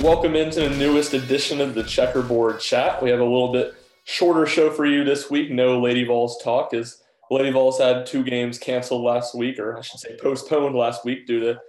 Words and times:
Welcome 0.00 0.34
into 0.34 0.60
the 0.60 0.74
newest 0.76 1.12
edition 1.12 1.60
of 1.60 1.74
the 1.74 1.82
Checkerboard 1.82 2.58
Chat. 2.58 3.02
We 3.02 3.10
have 3.10 3.20
a 3.20 3.24
little 3.24 3.52
bit 3.52 3.74
shorter 4.04 4.46
show 4.46 4.70
for 4.70 4.86
you 4.86 5.04
this 5.04 5.28
week. 5.28 5.50
No 5.50 5.78
Lady 5.78 6.04
Vols 6.04 6.42
talk, 6.42 6.72
as 6.72 7.02
Lady 7.30 7.50
Vols 7.50 7.78
had 7.78 8.06
two 8.06 8.24
games 8.24 8.58
canceled 8.58 9.02
last 9.02 9.34
week, 9.34 9.58
or 9.58 9.76
I 9.76 9.82
should 9.82 10.00
say 10.00 10.16
postponed 10.16 10.74
last 10.74 11.04
week 11.04 11.26
due 11.26 11.40
to 11.40 11.60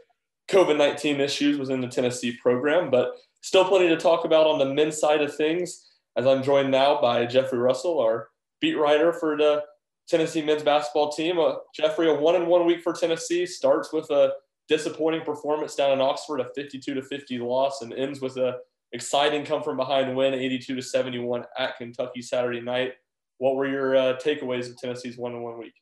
COVID 0.50 0.78
19 0.78 1.20
issues 1.20 1.59
within 1.59 1.82
the 1.82 1.90
Tennessee 1.90 2.38
program. 2.41 2.90
But 2.90 3.18
still 3.41 3.66
plenty 3.66 3.90
to 3.90 3.98
talk 3.98 4.23
about 4.23 4.48
on 4.48 4.59
the 4.59 4.73
men's 4.73 4.98
side 4.98 5.22
of 5.22 5.36
things, 5.36 5.91
as 6.16 6.26
I'm 6.26 6.41
joined 6.41 6.72
now 6.72 7.02
by 7.02 7.26
Jeffrey 7.26 7.59
Russell, 7.59 8.00
our 8.00 8.30
beat 8.62 8.76
writer 8.76 9.12
for 9.12 9.36
the 9.36 9.66
Tennessee 10.08 10.41
men's 10.41 10.63
basketball 10.63 11.12
team. 11.12 11.38
Uh, 11.38 11.55
Jeffrey, 11.76 12.09
a 12.09 12.16
one 12.16 12.36
in 12.36 12.45
one 12.45 12.66
week 12.66 12.82
for 12.82 12.94
Tennessee 12.94 13.45
starts 13.45 13.91
with 13.91 14.09
a 14.09 14.32
disappointing 14.71 15.21
performance 15.21 15.75
down 15.75 15.91
in 15.91 15.99
Oxford, 15.99 16.39
a 16.39 16.48
52 16.55 16.93
to 16.93 17.02
50 17.02 17.39
loss, 17.39 17.81
and 17.81 17.93
ends 17.93 18.21
with 18.21 18.38
a 18.38 18.59
exciting 18.94 19.44
come 19.44 19.61
from 19.61 19.75
behind 19.75 20.16
win, 20.16 20.34
82 20.34 20.75
to 20.75 20.81
71 20.81 21.44
at 21.57 21.77
Kentucky 21.77 22.21
Saturday 22.21 22.61
night. 22.61 22.94
What 23.38 23.55
were 23.55 23.67
your 23.67 23.97
uh, 23.97 24.17
takeaways 24.17 24.70
of 24.70 24.77
Tennessee's 24.77 25.17
one-on-one 25.17 25.59
week? 25.59 25.73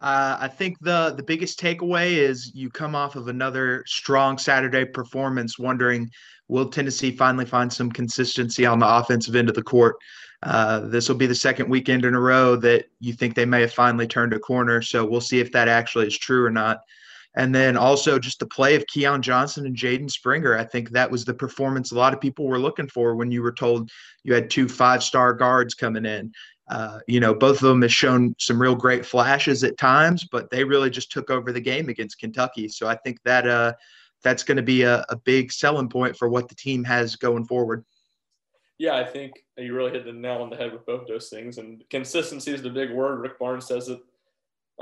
Uh, 0.00 0.38
I 0.40 0.48
think 0.48 0.78
the 0.80 1.12
the 1.16 1.22
biggest 1.22 1.60
takeaway 1.60 2.12
is 2.12 2.50
you 2.54 2.70
come 2.70 2.94
off 2.94 3.14
of 3.14 3.28
another 3.28 3.84
strong 3.86 4.38
Saturday 4.38 4.86
performance, 4.86 5.58
wondering 5.58 6.10
will 6.48 6.70
Tennessee 6.70 7.10
finally 7.14 7.44
find 7.44 7.70
some 7.70 7.92
consistency 7.92 8.64
on 8.64 8.78
the 8.78 8.88
offensive 8.88 9.36
end 9.36 9.50
of 9.50 9.54
the 9.54 9.62
court. 9.62 9.96
Uh, 10.42 10.80
this 10.80 11.08
will 11.08 11.16
be 11.16 11.26
the 11.26 11.34
second 11.34 11.68
weekend 11.68 12.06
in 12.06 12.14
a 12.14 12.20
row 12.20 12.56
that 12.56 12.86
you 13.00 13.12
think 13.12 13.34
they 13.34 13.44
may 13.44 13.60
have 13.60 13.72
finally 13.72 14.06
turned 14.06 14.32
a 14.32 14.38
corner. 14.38 14.80
So 14.80 15.04
we'll 15.04 15.20
see 15.20 15.40
if 15.40 15.52
that 15.52 15.68
actually 15.68 16.06
is 16.06 16.18
true 16.18 16.44
or 16.44 16.50
not. 16.50 16.80
And 17.34 17.54
then 17.54 17.76
also 17.76 18.18
just 18.18 18.40
the 18.40 18.46
play 18.46 18.74
of 18.74 18.86
Keon 18.86 19.22
Johnson 19.22 19.64
and 19.66 19.76
Jaden 19.76 20.10
Springer. 20.10 20.56
I 20.56 20.64
think 20.64 20.90
that 20.90 21.10
was 21.10 21.24
the 21.24 21.32
performance 21.32 21.90
a 21.90 21.96
lot 21.96 22.12
of 22.12 22.20
people 22.20 22.46
were 22.46 22.58
looking 22.58 22.88
for 22.88 23.16
when 23.16 23.30
you 23.30 23.42
were 23.42 23.52
told 23.52 23.90
you 24.22 24.34
had 24.34 24.50
two 24.50 24.68
five 24.68 25.02
star 25.02 25.32
guards 25.32 25.74
coming 25.74 26.04
in. 26.04 26.32
Uh, 26.70 27.00
you 27.06 27.20
know, 27.20 27.34
both 27.34 27.56
of 27.56 27.68
them 27.68 27.82
have 27.82 27.92
shown 27.92 28.34
some 28.38 28.60
real 28.60 28.74
great 28.74 29.04
flashes 29.04 29.64
at 29.64 29.78
times, 29.78 30.24
but 30.30 30.50
they 30.50 30.64
really 30.64 30.90
just 30.90 31.10
took 31.10 31.30
over 31.30 31.52
the 31.52 31.60
game 31.60 31.88
against 31.88 32.18
Kentucky. 32.18 32.68
So 32.68 32.86
I 32.86 32.94
think 32.96 33.18
that 33.24 33.46
uh, 33.46 33.72
that's 34.22 34.42
going 34.42 34.56
to 34.56 34.62
be 34.62 34.82
a, 34.82 35.04
a 35.08 35.16
big 35.16 35.52
selling 35.52 35.88
point 35.88 36.16
for 36.16 36.28
what 36.28 36.48
the 36.48 36.54
team 36.54 36.84
has 36.84 37.16
going 37.16 37.44
forward. 37.44 37.84
Yeah, 38.78 38.96
I 38.96 39.04
think 39.04 39.44
you 39.56 39.74
really 39.74 39.92
hit 39.92 40.04
the 40.04 40.12
nail 40.12 40.42
on 40.42 40.50
the 40.50 40.56
head 40.56 40.72
with 40.72 40.86
both 40.86 41.06
those 41.06 41.28
things. 41.28 41.58
And 41.58 41.84
consistency 41.90 42.52
is 42.52 42.62
the 42.62 42.70
big 42.70 42.90
word. 42.90 43.20
Rick 43.20 43.38
Barnes 43.38 43.66
says 43.66 43.88
it 43.88 44.00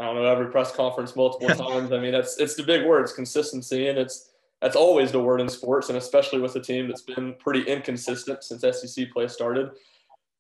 I 0.01 0.07
don't 0.07 0.15
know 0.15 0.25
every 0.25 0.51
press 0.51 0.73
conference 0.73 1.15
multiple 1.15 1.49
times. 1.49 1.93
I 1.93 1.99
mean, 1.99 2.15
it's 2.15 2.39
it's 2.39 2.55
the 2.55 2.63
big 2.63 2.87
word. 2.87 3.03
It's 3.03 3.13
consistency, 3.13 3.89
and 3.89 3.99
it's 3.99 4.31
that's 4.63 4.77
always 4.77 5.13
the 5.13 5.21
word 5.21 5.41
in 5.41 5.49
sports, 5.49 5.89
and 5.89 5.99
especially 5.99 6.41
with 6.41 6.57
a 6.57 6.61
team 6.61 6.89
that's 6.89 7.03
been 7.03 7.35
pretty 7.35 7.63
inconsistent 7.63 8.43
since 8.43 8.63
SEC 8.63 9.11
play 9.11 9.29
started. 9.29 9.71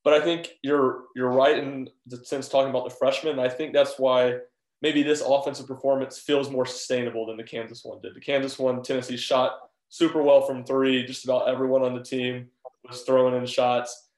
But 0.03 0.15
I 0.15 0.21
think 0.21 0.53
you're 0.63 1.05
you're 1.15 1.31
right 1.31 1.59
in 1.59 1.91
the 2.07 2.25
sense 2.25 2.49
talking 2.49 2.71
about 2.71 2.85
the 2.85 2.95
freshmen. 2.95 3.39
I 3.39 3.49
think 3.49 3.75
that's 3.75 3.99
why 3.99 4.39
maybe 4.81 5.03
this 5.03 5.23
offensive 5.25 5.67
performance 5.67 6.19
feels 6.19 6.51
more 6.51 6.65
sustainable 6.65 7.27
than 7.27 7.37
the 7.37 7.45
Kansas 7.45 7.85
one 7.85 8.01
did. 8.01 8.15
The 8.15 8.21
Kansas 8.21 8.59
one, 8.59 8.83
Tennessee 8.83 9.19
shot 9.19 9.59
super 9.91 10.23
well 10.23 10.41
from 10.43 10.65
three. 10.65 11.05
Just 11.05 11.25
about 11.25 11.49
everyone 11.49 11.83
on 11.83 11.95
the 11.95 12.03
team 12.03 12.49
was 12.89 13.03
throwing 13.03 13.37
in 13.37 13.45
shots. 13.45 14.09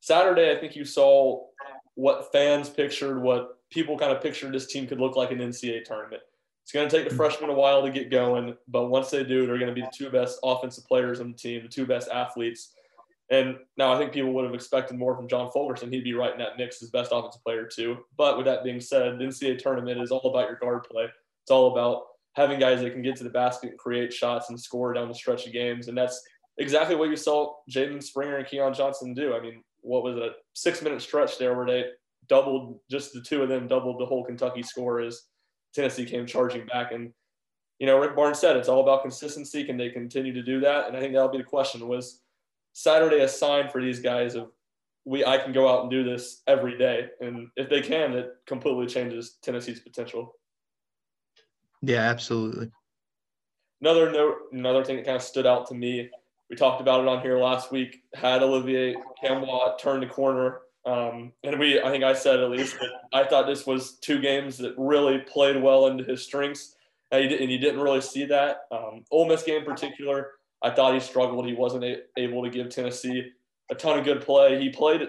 Saturday, 0.00 0.50
I 0.50 0.60
think 0.60 0.76
you 0.76 0.84
saw 0.84 1.46
what 2.00 2.32
fans 2.32 2.70
pictured, 2.70 3.20
what 3.20 3.58
people 3.70 3.98
kind 3.98 4.10
of 4.10 4.22
pictured 4.22 4.54
this 4.54 4.66
team 4.66 4.86
could 4.86 4.98
look 4.98 5.16
like 5.16 5.30
an 5.32 5.38
NCAA 5.38 5.84
tournament. 5.84 6.22
It's 6.62 6.72
going 6.72 6.88
to 6.88 6.96
take 6.96 7.06
the 7.06 7.14
freshmen 7.14 7.50
a 7.50 7.54
while 7.54 7.82
to 7.82 7.90
get 7.90 8.10
going, 8.10 8.56
but 8.68 8.86
once 8.86 9.10
they 9.10 9.22
do, 9.22 9.46
they're 9.46 9.58
going 9.58 9.68
to 9.68 9.74
be 9.74 9.82
the 9.82 9.92
two 9.92 10.08
best 10.08 10.38
offensive 10.42 10.86
players 10.86 11.20
on 11.20 11.32
the 11.32 11.36
team, 11.36 11.62
the 11.62 11.68
two 11.68 11.84
best 11.84 12.08
athletes. 12.08 12.72
And 13.30 13.56
now 13.76 13.92
I 13.92 13.98
think 13.98 14.12
people 14.12 14.32
would 14.32 14.46
have 14.46 14.54
expected 14.54 14.96
more 14.96 15.14
from 15.14 15.28
John 15.28 15.50
Fulkerson. 15.50 15.92
He'd 15.92 16.04
be 16.04 16.14
right 16.14 16.32
in 16.32 16.38
that 16.38 16.56
mix 16.56 16.82
as 16.82 16.88
best 16.88 17.10
offensive 17.12 17.44
player 17.44 17.66
too. 17.66 17.98
But 18.16 18.38
with 18.38 18.46
that 18.46 18.64
being 18.64 18.80
said, 18.80 19.18
the 19.18 19.24
NCAA 19.24 19.58
tournament 19.58 20.00
is 20.00 20.10
all 20.10 20.30
about 20.30 20.48
your 20.48 20.58
guard 20.58 20.84
play. 20.90 21.04
It's 21.42 21.50
all 21.50 21.72
about 21.72 22.04
having 22.34 22.58
guys 22.58 22.80
that 22.80 22.92
can 22.92 23.02
get 23.02 23.16
to 23.16 23.24
the 23.24 23.30
basket 23.30 23.70
and 23.70 23.78
create 23.78 24.10
shots 24.10 24.48
and 24.48 24.58
score 24.58 24.94
down 24.94 25.08
the 25.08 25.14
stretch 25.14 25.46
of 25.46 25.52
games. 25.52 25.88
And 25.88 25.98
that's 25.98 26.22
exactly 26.56 26.96
what 26.96 27.10
you 27.10 27.16
saw 27.16 27.56
Jaden 27.70 28.02
Springer 28.02 28.38
and 28.38 28.46
Keon 28.46 28.72
Johnson 28.72 29.12
do. 29.12 29.34
I 29.34 29.40
mean, 29.40 29.62
what 29.82 30.02
was 30.02 30.16
it, 30.16 30.22
a 30.22 30.30
six 30.54 30.82
minute 30.82 31.02
stretch 31.02 31.38
there 31.38 31.54
where 31.54 31.66
they 31.66 31.84
doubled 32.30 32.78
just 32.90 33.12
the 33.12 33.20
two 33.20 33.42
of 33.42 33.50
them 33.50 33.68
doubled 33.68 34.00
the 34.00 34.06
whole 34.06 34.24
Kentucky 34.24 34.62
score 34.62 35.00
as 35.00 35.24
Tennessee 35.74 36.06
came 36.06 36.24
charging 36.24 36.64
back. 36.66 36.92
And 36.92 37.12
you 37.78 37.86
know, 37.86 37.98
Rick 37.98 38.16
Barnes 38.16 38.38
said 38.38 38.56
it's 38.56 38.68
all 38.68 38.82
about 38.82 39.02
consistency. 39.02 39.64
Can 39.64 39.76
they 39.76 39.90
continue 39.90 40.32
to 40.32 40.42
do 40.42 40.60
that? 40.60 40.86
And 40.86 40.96
I 40.96 41.00
think 41.00 41.12
that'll 41.12 41.28
be 41.28 41.38
the 41.38 41.44
question: 41.44 41.86
was 41.86 42.22
Saturday 42.72 43.20
a 43.20 43.28
sign 43.28 43.68
for 43.68 43.82
these 43.82 44.00
guys 44.00 44.34
of 44.36 44.50
we 45.04 45.24
I 45.24 45.38
can 45.38 45.52
go 45.52 45.68
out 45.68 45.82
and 45.82 45.90
do 45.90 46.04
this 46.04 46.42
every 46.46 46.78
day, 46.78 47.08
and 47.20 47.48
if 47.56 47.68
they 47.68 47.82
can, 47.82 48.12
it 48.12 48.30
completely 48.46 48.86
changes 48.86 49.38
Tennessee's 49.42 49.80
potential. 49.80 50.36
Yeah, 51.82 52.02
absolutely. 52.02 52.70
Another 53.80 54.12
note, 54.12 54.36
another 54.52 54.84
thing 54.84 54.96
that 54.96 55.06
kind 55.06 55.16
of 55.16 55.22
stood 55.22 55.46
out 55.46 55.66
to 55.68 55.74
me. 55.74 56.10
We 56.50 56.56
talked 56.56 56.82
about 56.82 57.00
it 57.00 57.08
on 57.08 57.22
here 57.22 57.38
last 57.38 57.72
week. 57.72 58.02
Had 58.14 58.42
Olivier 58.42 58.96
Nkamhoua 59.24 59.78
turn 59.78 60.00
the 60.00 60.06
corner 60.06 60.60
um, 60.86 61.32
and 61.44 61.58
we, 61.58 61.80
I 61.80 61.90
think 61.90 62.04
I 62.04 62.14
said 62.14 62.40
at 62.40 62.50
least 62.50 62.76
I 63.12 63.24
thought 63.24 63.46
this 63.46 63.66
was 63.66 63.98
two 63.98 64.20
games 64.20 64.56
that 64.58 64.74
really 64.78 65.18
played 65.18 65.62
well 65.62 65.88
into 65.88 66.04
his 66.04 66.22
strengths, 66.22 66.76
and 67.10 67.30
you 67.30 67.58
didn't 67.58 67.80
really 67.80 68.00
see 68.00 68.24
that. 68.26 68.62
Um, 68.72 69.04
Ole 69.10 69.28
Miss 69.28 69.42
game 69.42 69.58
in 69.58 69.64
particular, 69.64 70.32
I 70.62 70.70
thought 70.70 70.94
he 70.94 71.00
struggled. 71.00 71.46
He 71.46 71.54
wasn't 71.54 71.84
a, 71.84 71.98
able 72.16 72.42
to 72.42 72.50
give 72.50 72.70
Tennessee 72.70 73.30
a 73.70 73.74
ton 73.74 73.98
of 73.98 74.04
good 74.04 74.22
play. 74.22 74.60
He 74.60 74.70
played 74.70 75.08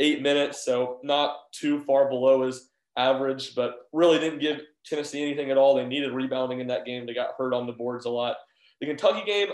eight 0.00 0.22
minutes, 0.22 0.64
so 0.64 1.00
not 1.02 1.50
too 1.52 1.82
far 1.84 2.08
below 2.08 2.42
his 2.42 2.70
average, 2.96 3.54
but 3.54 3.88
really 3.92 4.18
didn't 4.18 4.40
give 4.40 4.60
Tennessee 4.84 5.22
anything 5.22 5.50
at 5.50 5.56
all. 5.56 5.74
They 5.74 5.86
needed 5.86 6.12
rebounding 6.12 6.60
in 6.60 6.66
that 6.68 6.84
game. 6.84 7.06
They 7.06 7.14
got 7.14 7.34
hurt 7.38 7.54
on 7.54 7.66
the 7.66 7.72
boards 7.72 8.04
a 8.04 8.10
lot. 8.10 8.36
The 8.80 8.86
Kentucky 8.86 9.24
game, 9.24 9.48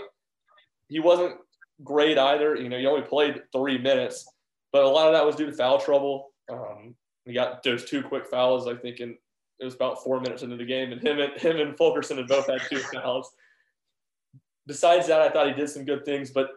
he 0.89 0.99
wasn't 0.99 1.37
great 1.85 2.19
either. 2.19 2.57
You 2.57 2.69
know, 2.69 2.79
he 2.79 2.87
only 2.87 3.03
played 3.03 3.43
three 3.53 3.79
minutes 3.79 4.29
but 4.73 4.85
a 4.85 4.89
lot 4.89 5.07
of 5.07 5.15
that 5.15 5.27
was 5.27 5.37
due 5.37 5.47
to 5.47 5.53
foul 5.53 5.79
trouble. 5.79 6.33
Um, 6.51 6.95
he 7.25 7.33
got 7.33 7.63
those 7.63 7.85
two 7.85 8.03
quick 8.03 8.27
fouls, 8.27 8.67
I 8.67 8.75
think, 8.75 9.01
and 9.01 9.15
it 9.61 9.65
was 9.65 9.75
about 9.75 10.03
four 10.03 10.21
minutes 10.21 10.43
into 10.43 10.57
the 10.57 10.65
game, 10.65 10.93
and 10.93 11.01
him 11.01 11.21
and 11.21 11.33
him 11.41 11.61
and 11.61 11.77
Fulkerson 11.77 12.17
had 12.17 12.27
both 12.27 12.47
had 12.47 12.61
two 12.69 12.79
fouls. 12.95 13.31
Besides 14.67 15.07
that, 15.09 15.21
I 15.21 15.31
thought 15.31 15.49
he 15.49 15.55
did 15.55 15.71
some 15.71 15.85
good 15.85 16.05
things, 16.05 16.31
but 16.31 16.51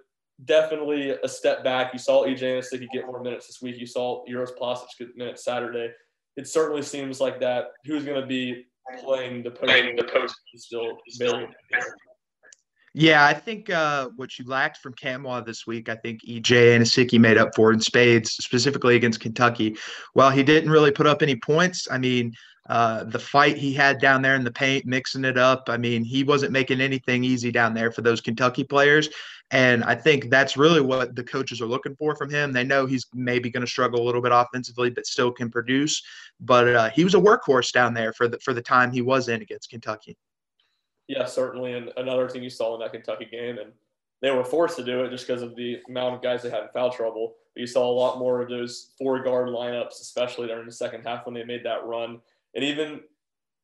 definitely 0.43 1.11
a 1.11 1.27
step 1.27 1.63
back. 1.63 1.93
You 1.93 1.99
saw 1.99 2.25
EJ 2.25 2.41
Anosike 2.41 2.87
get 2.91 3.05
more 3.05 3.21
minutes 3.21 3.47
this 3.47 3.61
week. 3.61 3.77
You 3.79 3.87
saw 3.87 4.23
Uros 4.27 4.51
Plavsic 4.51 4.87
get 4.99 5.15
minutes 5.15 5.43
Saturday. 5.43 5.91
It 6.35 6.47
certainly 6.47 6.81
seems 6.81 7.21
like 7.21 7.39
that. 7.39 7.67
Who's 7.85 8.03
going 8.03 8.19
to 8.19 8.27
be 8.27 8.65
playing 8.99 9.43
the 9.43 9.51
post? 9.51 9.63
Playing 9.63 9.95
the 9.95 10.03
post 10.03 10.35
is 10.53 10.65
still 10.65 10.97
very. 11.17 11.47
Yeah, 12.97 13.25
I 13.25 13.33
think 13.33 13.69
uh, 13.69 14.07
what 14.15 14.39
you 14.39 14.45
lacked 14.47 14.77
from 14.77 14.93
Nkamhoua 14.93 15.45
this 15.45 15.67
week, 15.67 15.89
I 15.89 15.95
think 15.95 16.21
EJ 16.23 16.77
Anosike 16.77 17.19
made 17.19 17.37
up 17.37 17.53
for 17.53 17.73
in 17.73 17.81
spades, 17.81 18.31
specifically 18.31 18.95
against 18.95 19.19
Kentucky. 19.19 19.75
While 20.13 20.31
he 20.31 20.43
didn't 20.43 20.69
really 20.69 20.91
put 20.91 21.05
up 21.05 21.21
any 21.21 21.35
points, 21.35 21.89
I 21.91 21.97
mean, 21.97 22.31
uh, 22.69 23.03
the 23.03 23.19
fight 23.19 23.57
he 23.57 23.73
had 23.73 23.99
down 23.99 24.21
there 24.21 24.35
in 24.35 24.45
the 24.45 24.51
paint, 24.51 24.85
mixing 24.85 25.25
it 25.25 25.37
up, 25.37 25.65
I 25.67 25.75
mean, 25.75 26.05
he 26.05 26.23
wasn't 26.23 26.53
making 26.53 26.79
anything 26.79 27.25
easy 27.25 27.51
down 27.51 27.73
there 27.73 27.91
for 27.91 28.01
those 28.01 28.21
Kentucky 28.21 28.63
players. 28.63 29.09
And 29.51 29.83
I 29.83 29.95
think 29.95 30.29
that's 30.29 30.55
really 30.55 30.79
what 30.79 31.17
the 31.17 31.23
coaches 31.23 31.59
are 31.59 31.67
looking 31.67 31.97
for 31.97 32.15
from 32.15 32.29
him. 32.29 32.53
They 32.53 32.63
know 32.63 32.85
he's 32.85 33.07
maybe 33.13 33.49
going 33.49 33.65
to 33.65 33.69
struggle 33.69 34.01
a 34.01 34.05
little 34.05 34.21
bit 34.21 34.31
offensively, 34.31 34.89
but 34.89 35.05
still 35.05 35.33
can 35.33 35.51
produce. 35.51 36.01
But 36.39 36.73
uh, 36.73 36.89
he 36.91 37.03
was 37.03 37.13
a 37.13 37.19
workhorse 37.19 37.73
down 37.73 37.93
there 37.93 38.13
for 38.13 38.29
the 38.29 38.39
for 38.39 38.53
the 38.53 38.61
time 38.61 38.93
he 38.93 39.01
was 39.01 39.27
in 39.27 39.41
against 39.41 39.69
Kentucky. 39.69 40.15
Yeah, 41.07 41.25
certainly. 41.25 41.73
And 41.73 41.91
another 41.97 42.27
thing 42.29 42.43
you 42.43 42.49
saw 42.49 42.73
in 42.73 42.81
that 42.81 42.91
Kentucky 42.91 43.27
game, 43.31 43.57
and 43.57 43.71
they 44.21 44.31
were 44.31 44.43
forced 44.43 44.77
to 44.77 44.83
do 44.83 45.03
it 45.03 45.11
just 45.11 45.27
because 45.27 45.41
of 45.41 45.55
the 45.55 45.77
amount 45.87 46.15
of 46.15 46.21
guys 46.21 46.41
they 46.41 46.49
had 46.49 46.63
in 46.63 46.69
foul 46.73 46.91
trouble. 46.91 47.35
But 47.53 47.61
you 47.61 47.67
saw 47.67 47.89
a 47.89 47.93
lot 47.93 48.19
more 48.19 48.41
of 48.41 48.49
those 48.49 48.91
four 48.97 49.21
guard 49.21 49.49
lineups, 49.49 50.01
especially 50.01 50.47
during 50.47 50.65
the 50.65 50.71
second 50.71 51.03
half 51.03 51.25
when 51.25 51.35
they 51.35 51.43
made 51.43 51.63
that 51.63 51.85
run. 51.85 52.19
And 52.55 52.63
even, 52.63 53.01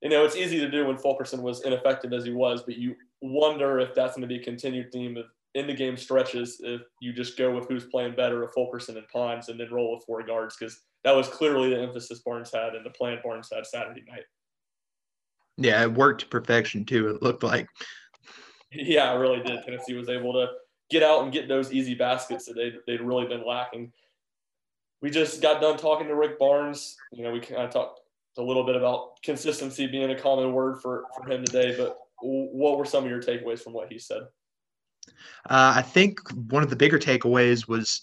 you 0.01 0.09
know, 0.09 0.23
it's 0.23 0.35
easy 0.35 0.59
to 0.59 0.69
do 0.69 0.85
when 0.85 0.97
Fulkerson 0.97 1.41
was 1.41 1.63
ineffective 1.63 2.13
as 2.13 2.25
he 2.25 2.31
was, 2.31 2.61
but 2.63 2.77
you 2.77 2.95
wonder 3.21 3.79
if 3.79 3.93
that's 3.95 4.15
going 4.15 4.27
to 4.27 4.33
be 4.33 4.39
a 4.39 4.43
continued 4.43 4.91
theme 4.91 5.17
of 5.17 5.25
in 5.53 5.67
the 5.67 5.73
game 5.73 5.97
stretches 5.97 6.61
if 6.63 6.81
you 7.01 7.11
just 7.11 7.37
go 7.37 7.53
with 7.53 7.67
who's 7.67 7.85
playing 7.85 8.15
better 8.15 8.43
of 8.43 8.53
Fulkerson 8.53 8.97
and 8.97 9.07
Pons 9.09 9.49
and 9.49 9.59
then 9.59 9.69
roll 9.69 9.93
with 9.93 10.05
four 10.05 10.23
guards 10.23 10.55
because 10.57 10.81
that 11.03 11.15
was 11.15 11.27
clearly 11.27 11.69
the 11.69 11.81
emphasis 11.81 12.19
Barnes 12.19 12.51
had 12.53 12.73
and 12.73 12.85
the 12.85 12.89
plan 12.91 13.17
Barnes 13.23 13.49
had 13.53 13.65
Saturday 13.65 14.03
night. 14.09 14.23
Yeah, 15.61 15.83
it 15.83 15.93
worked 15.93 16.21
to 16.21 16.27
perfection 16.27 16.85
too. 16.85 17.09
It 17.09 17.21
looked 17.21 17.43
like. 17.43 17.67
Yeah, 18.71 19.13
it 19.13 19.17
really 19.17 19.43
did. 19.43 19.63
Tennessee 19.63 19.93
was 19.93 20.09
able 20.09 20.33
to 20.33 20.47
get 20.89 21.03
out 21.03 21.23
and 21.23 21.31
get 21.31 21.47
those 21.47 21.73
easy 21.73 21.95
baskets 21.95 22.45
that 22.45 22.55
they 22.55 22.73
they'd 22.87 23.01
really 23.01 23.27
been 23.27 23.45
lacking. 23.45 23.91
We 25.01 25.09
just 25.09 25.41
got 25.41 25.61
done 25.61 25.77
talking 25.77 26.07
to 26.07 26.15
Rick 26.15 26.37
Barnes. 26.37 26.95
You 27.11 27.23
know, 27.23 27.31
we 27.31 27.39
kind 27.39 27.61
of 27.63 27.71
talked 27.71 28.01
a 28.37 28.41
little 28.41 28.63
bit 28.63 28.75
about 28.75 29.21
consistency 29.23 29.87
being 29.87 30.11
a 30.11 30.19
common 30.19 30.53
word 30.53 30.81
for 30.81 31.05
for 31.15 31.29
him 31.29 31.43
today. 31.43 31.75
But 31.77 31.97
what 32.21 32.77
were 32.77 32.85
some 32.85 33.03
of 33.03 33.09
your 33.09 33.21
takeaways 33.21 33.59
from 33.59 33.73
what 33.73 33.91
he 33.91 33.99
said? 33.99 34.21
Uh, 35.49 35.73
I 35.75 35.81
think 35.81 36.19
one 36.49 36.63
of 36.63 36.69
the 36.69 36.75
bigger 36.75 36.99
takeaways 36.99 37.67
was 37.67 38.01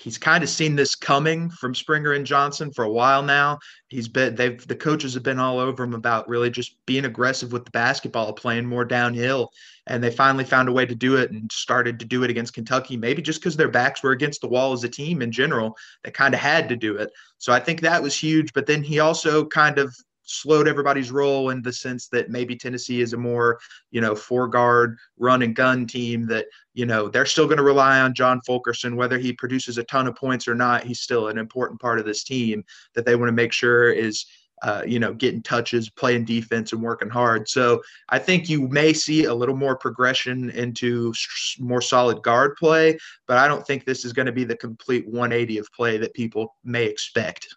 he's 0.00 0.18
kind 0.18 0.42
of 0.42 0.48
seen 0.48 0.76
this 0.76 0.94
coming 0.94 1.50
from 1.50 1.74
Springer 1.74 2.12
and 2.12 2.24
Johnson 2.24 2.72
for 2.72 2.84
a 2.84 2.90
while 2.90 3.22
now. 3.22 3.58
He's 3.88 4.08
been 4.08 4.34
they've 4.34 4.66
the 4.66 4.74
coaches 4.74 5.14
have 5.14 5.22
been 5.22 5.38
all 5.38 5.58
over 5.58 5.84
him 5.84 5.94
about 5.94 6.28
really 6.28 6.50
just 6.50 6.76
being 6.86 7.04
aggressive 7.04 7.52
with 7.52 7.64
the 7.64 7.70
basketball, 7.70 8.32
playing 8.32 8.66
more 8.66 8.84
downhill, 8.84 9.50
and 9.86 10.02
they 10.02 10.10
finally 10.10 10.44
found 10.44 10.68
a 10.68 10.72
way 10.72 10.86
to 10.86 10.94
do 10.94 11.16
it 11.16 11.30
and 11.30 11.50
started 11.52 11.98
to 11.98 12.06
do 12.06 12.22
it 12.24 12.30
against 12.30 12.54
Kentucky. 12.54 12.96
Maybe 12.96 13.20
just 13.20 13.40
because 13.40 13.56
their 13.56 13.68
backs 13.68 14.02
were 14.02 14.12
against 14.12 14.40
the 14.40 14.48
wall 14.48 14.72
as 14.72 14.84
a 14.84 14.88
team 14.88 15.20
in 15.22 15.30
general, 15.30 15.76
they 16.02 16.10
kind 16.10 16.34
of 16.34 16.40
had 16.40 16.68
to 16.70 16.76
do 16.76 16.96
it. 16.96 17.10
So 17.38 17.52
I 17.52 17.60
think 17.60 17.80
that 17.80 18.02
was 18.02 18.16
huge. 18.16 18.52
But 18.52 18.66
then 18.66 18.82
he 18.82 19.00
also 19.00 19.46
kind 19.46 19.78
of 19.78 19.94
slowed 20.30 20.68
everybody's 20.68 21.10
roll 21.10 21.50
in 21.50 21.60
the 21.60 21.72
sense 21.72 22.08
that 22.08 22.30
maybe 22.30 22.56
Tennessee 22.56 23.00
is 23.00 23.12
a 23.12 23.16
more, 23.16 23.58
you 23.90 24.00
know, 24.00 24.14
four 24.14 24.46
guard 24.46 24.96
run 25.18 25.42
and 25.42 25.56
gun 25.56 25.86
team 25.86 26.26
that, 26.26 26.46
you 26.72 26.86
know, 26.86 27.08
they're 27.08 27.26
still 27.26 27.46
going 27.46 27.56
to 27.56 27.64
rely 27.64 28.00
on 28.00 28.14
John 28.14 28.40
Fulkerson, 28.42 28.96
whether 28.96 29.18
he 29.18 29.32
produces 29.32 29.76
a 29.78 29.84
ton 29.84 30.06
of 30.06 30.14
points 30.14 30.46
or 30.46 30.54
not. 30.54 30.84
He's 30.84 31.00
still 31.00 31.28
an 31.28 31.38
important 31.38 31.80
part 31.80 31.98
of 31.98 32.06
this 32.06 32.22
team 32.22 32.64
that 32.94 33.04
they 33.04 33.16
want 33.16 33.28
to 33.28 33.32
make 33.32 33.52
sure 33.52 33.90
is, 33.90 34.24
uh, 34.62 34.82
you 34.86 35.00
know, 35.00 35.12
getting 35.14 35.42
touches, 35.42 35.90
playing 35.90 36.26
defense, 36.26 36.72
and 36.72 36.82
working 36.82 37.08
hard. 37.08 37.48
So 37.48 37.82
I 38.10 38.18
think 38.18 38.48
you 38.48 38.68
may 38.68 38.92
see 38.92 39.24
a 39.24 39.34
little 39.34 39.56
more 39.56 39.76
progression 39.76 40.50
into 40.50 41.12
more 41.58 41.80
solid 41.80 42.22
guard 42.22 42.56
play, 42.56 42.98
but 43.26 43.38
I 43.38 43.48
don't 43.48 43.66
think 43.66 43.84
this 43.84 44.04
is 44.04 44.12
going 44.12 44.26
to 44.26 44.32
be 44.32 44.44
the 44.44 44.56
complete 44.56 45.08
180 45.08 45.58
of 45.58 45.72
play 45.72 45.96
that 45.98 46.14
people 46.14 46.56
may 46.62 46.84
expect. 46.84 47.48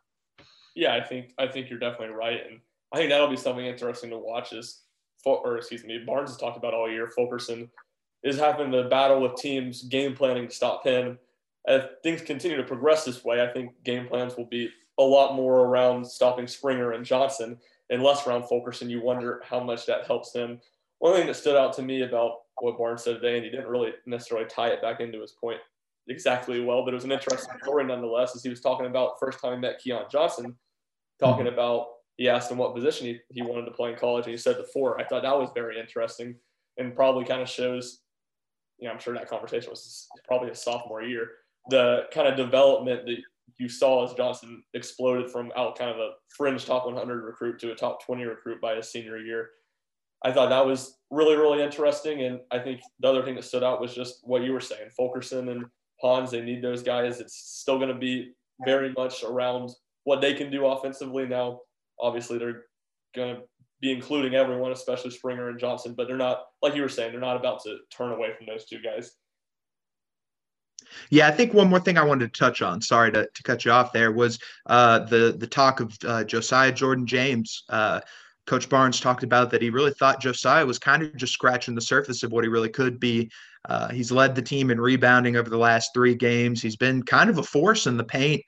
Yeah, 0.75 0.95
I 0.95 1.03
think 1.03 1.33
I 1.37 1.47
think 1.47 1.69
you're 1.69 1.79
definitely 1.79 2.15
right, 2.15 2.41
and 2.49 2.59
I 2.91 2.97
think 2.97 3.09
that'll 3.09 3.29
be 3.29 3.37
something 3.37 3.65
interesting 3.65 4.09
to 4.09 4.17
watch. 4.17 4.53
Is 4.53 4.81
or 5.25 5.57
excuse 5.57 5.83
me, 5.83 6.03
Barnes 6.05 6.31
has 6.31 6.37
talked 6.37 6.57
about 6.57 6.73
all 6.73 6.89
year. 6.89 7.09
Fulkerson 7.09 7.69
is 8.23 8.37
having 8.37 8.71
the 8.71 8.83
battle 8.83 9.21
with 9.21 9.35
teams 9.35 9.83
game 9.83 10.15
planning 10.15 10.47
to 10.47 10.53
stop 10.53 10.85
him. 10.85 11.19
If 11.65 11.85
things 12.01 12.21
continue 12.21 12.57
to 12.57 12.63
progress 12.63 13.05
this 13.05 13.23
way, 13.23 13.41
I 13.41 13.51
think 13.51 13.71
game 13.83 14.07
plans 14.07 14.35
will 14.35 14.45
be 14.45 14.69
a 14.99 15.03
lot 15.03 15.35
more 15.35 15.61
around 15.61 16.05
stopping 16.05 16.47
Springer 16.47 16.91
and 16.91 17.05
Johnson 17.05 17.57
and 17.89 18.03
less 18.03 18.27
around 18.27 18.43
Fulkerson. 18.47 18.89
You 18.89 19.01
wonder 19.01 19.41
how 19.45 19.61
much 19.61 19.85
that 19.85 20.05
helps 20.05 20.33
him. 20.33 20.59
One 20.99 21.15
thing 21.15 21.27
that 21.27 21.35
stood 21.35 21.55
out 21.55 21.73
to 21.73 21.81
me 21.81 22.01
about 22.03 22.41
what 22.59 22.77
Barnes 22.77 23.03
said 23.03 23.15
today, 23.15 23.35
and 23.35 23.45
he 23.45 23.51
didn't 23.51 23.67
really 23.67 23.91
necessarily 24.05 24.47
tie 24.47 24.69
it 24.69 24.81
back 24.81 24.99
into 24.99 25.21
his 25.21 25.31
point 25.31 25.59
exactly 26.07 26.63
well, 26.63 26.83
but 26.83 26.93
it 26.93 26.95
was 26.95 27.03
an 27.03 27.11
interesting 27.11 27.55
story 27.61 27.85
nonetheless, 27.85 28.35
as 28.35 28.43
he 28.43 28.49
was 28.49 28.61
talking 28.61 28.85
about 28.85 29.19
first 29.19 29.39
time 29.39 29.53
he 29.53 29.59
met 29.59 29.79
Keon 29.79 30.05
Johnson 30.11 30.55
talking 31.19 31.45
mm-hmm. 31.45 31.53
about 31.53 31.87
he 32.17 32.29
asked 32.29 32.51
him 32.51 32.57
what 32.57 32.75
position 32.75 33.07
he, 33.07 33.19
he 33.31 33.41
wanted 33.41 33.65
to 33.65 33.71
play 33.71 33.91
in 33.91 33.97
college, 33.97 34.25
and 34.25 34.31
he 34.31 34.37
said 34.37 34.57
the 34.57 34.67
four. 34.71 34.99
I 34.99 35.03
thought 35.03 35.23
that 35.23 35.37
was 35.37 35.49
very 35.55 35.79
interesting 35.79 36.35
and 36.77 36.95
probably 36.95 37.25
kind 37.25 37.41
of 37.41 37.49
shows, 37.49 38.01
you 38.77 38.87
know, 38.87 38.93
I'm 38.93 38.99
sure 38.99 39.13
that 39.13 39.29
conversation 39.29 39.69
was 39.69 40.07
probably 40.27 40.49
his 40.49 40.61
sophomore 40.61 41.03
year, 41.03 41.29
the 41.69 42.03
kind 42.11 42.27
of 42.27 42.35
development 42.35 43.05
that 43.05 43.17
you 43.59 43.69
saw 43.69 44.05
as 44.05 44.13
Johnson 44.13 44.63
exploded 44.73 45.29
from 45.29 45.51
out 45.55 45.77
kind 45.77 45.91
of 45.91 45.97
a 45.97 46.11
fringe 46.35 46.65
top 46.65 46.85
100 46.85 47.23
recruit 47.23 47.59
to 47.59 47.71
a 47.71 47.75
top 47.75 48.03
20 48.03 48.23
recruit 48.23 48.61
by 48.61 48.75
his 48.75 48.91
senior 48.91 49.17
year. 49.17 49.49
I 50.23 50.31
thought 50.31 50.49
that 50.49 50.65
was 50.65 50.97
really, 51.11 51.35
really 51.35 51.61
interesting. 51.61 52.23
And 52.23 52.39
I 52.49 52.59
think 52.59 52.81
the 52.99 53.09
other 53.09 53.23
thing 53.23 53.35
that 53.35 53.43
stood 53.43 53.63
out 53.63 53.81
was 53.81 53.93
just 53.93 54.19
what 54.23 54.43
you 54.43 54.53
were 54.53 54.61
saying. 54.61 54.89
Fulkerson 54.95 55.49
and 55.49 55.65
Pons, 56.03 56.31
they 56.31 56.41
need 56.41 56.61
those 56.61 56.83
guys. 56.83 57.19
It's 57.19 57.35
still 57.35 57.77
going 57.77 57.93
to 57.93 57.95
be 57.95 58.33
very 58.65 58.91
much 58.91 59.23
around 59.23 59.71
what 60.03 60.21
they 60.21 60.33
can 60.33 60.51
do 60.51 60.65
offensively. 60.65 61.25
Now, 61.25 61.61
obviously, 61.99 62.37
they're 62.37 62.65
going 63.15 63.35
to 63.37 63.41
be 63.79 63.91
including 63.91 64.35
everyone, 64.35 64.71
especially 64.71 65.11
Springer 65.11 65.49
and 65.49 65.59
Johnson, 65.59 65.93
but 65.95 66.07
they're 66.07 66.17
not, 66.17 66.43
like 66.61 66.75
you 66.75 66.81
were 66.81 66.89
saying, 66.89 67.11
they're 67.11 67.21
not 67.21 67.37
about 67.37 67.63
to 67.63 67.77
turn 67.89 68.11
away 68.11 68.33
from 68.37 68.47
those 68.47 68.65
two 68.65 68.81
guys. 68.81 69.13
Yeah, 71.09 71.27
I 71.27 71.31
think 71.31 71.53
one 71.53 71.69
more 71.69 71.79
thing 71.79 71.97
I 71.97 72.03
wanted 72.03 72.33
to 72.33 72.39
touch 72.39 72.61
on. 72.61 72.81
Sorry 72.81 73.11
to, 73.13 73.27
to 73.33 73.43
cut 73.43 73.63
you 73.63 73.71
off 73.71 73.93
there. 73.93 74.11
Was 74.11 74.37
uh, 74.67 74.99
the 74.99 75.35
the 75.37 75.47
talk 75.47 75.79
of 75.79 75.97
uh, 76.05 76.23
Josiah 76.25 76.71
Jordan 76.71 77.07
James. 77.07 77.63
Uh, 77.69 78.01
Coach 78.45 78.67
Barnes 78.67 78.99
talked 78.99 79.23
about 79.23 79.49
that 79.51 79.61
he 79.61 79.69
really 79.69 79.93
thought 79.93 80.19
Josiah 80.19 80.65
was 80.65 80.77
kind 80.77 81.01
of 81.01 81.15
just 81.15 81.33
scratching 81.33 81.75
the 81.75 81.81
surface 81.81 82.23
of 82.23 82.31
what 82.33 82.43
he 82.43 82.49
really 82.49 82.69
could 82.69 82.99
be. 82.99 83.31
Uh, 83.65 83.89
he's 83.89 84.11
led 84.11 84.35
the 84.35 84.41
team 84.41 84.71
in 84.71 84.79
rebounding 84.79 85.35
over 85.35 85.49
the 85.49 85.57
last 85.57 85.91
three 85.93 86.15
games. 86.15 86.61
He's 86.61 86.75
been 86.75 87.03
kind 87.03 87.29
of 87.29 87.37
a 87.37 87.43
force 87.43 87.87
in 87.87 87.97
the 87.97 88.03
paint. 88.03 88.41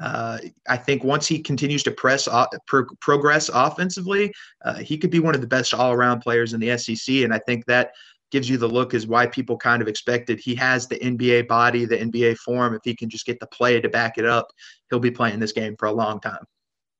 Uh, 0.00 0.38
I 0.68 0.78
think 0.78 1.04
once 1.04 1.26
he 1.26 1.38
continues 1.38 1.82
to 1.82 1.90
press 1.90 2.26
uh, 2.26 2.46
pro- 2.66 2.86
progress 3.00 3.50
offensively, 3.52 4.32
uh, 4.64 4.76
he 4.76 4.96
could 4.96 5.10
be 5.10 5.20
one 5.20 5.34
of 5.34 5.42
the 5.42 5.46
best 5.46 5.74
all-around 5.74 6.20
players 6.20 6.54
in 6.54 6.60
the 6.60 6.76
SEC. 6.78 7.16
And 7.16 7.34
I 7.34 7.38
think 7.38 7.66
that 7.66 7.92
gives 8.30 8.48
you 8.48 8.56
the 8.56 8.66
look 8.66 8.94
is 8.94 9.06
why 9.06 9.26
people 9.26 9.58
kind 9.58 9.82
of 9.82 9.88
expected 9.88 10.40
he 10.40 10.54
has 10.54 10.88
the 10.88 10.98
NBA 10.98 11.46
body, 11.46 11.84
the 11.84 11.98
NBA 11.98 12.38
form. 12.38 12.74
If 12.74 12.80
he 12.82 12.96
can 12.96 13.10
just 13.10 13.26
get 13.26 13.38
the 13.38 13.46
play 13.46 13.80
to 13.80 13.88
back 13.90 14.16
it 14.16 14.24
up, 14.24 14.48
he'll 14.88 14.98
be 14.98 15.10
playing 15.10 15.38
this 15.38 15.52
game 15.52 15.76
for 15.78 15.86
a 15.86 15.92
long 15.92 16.18
time. 16.18 16.44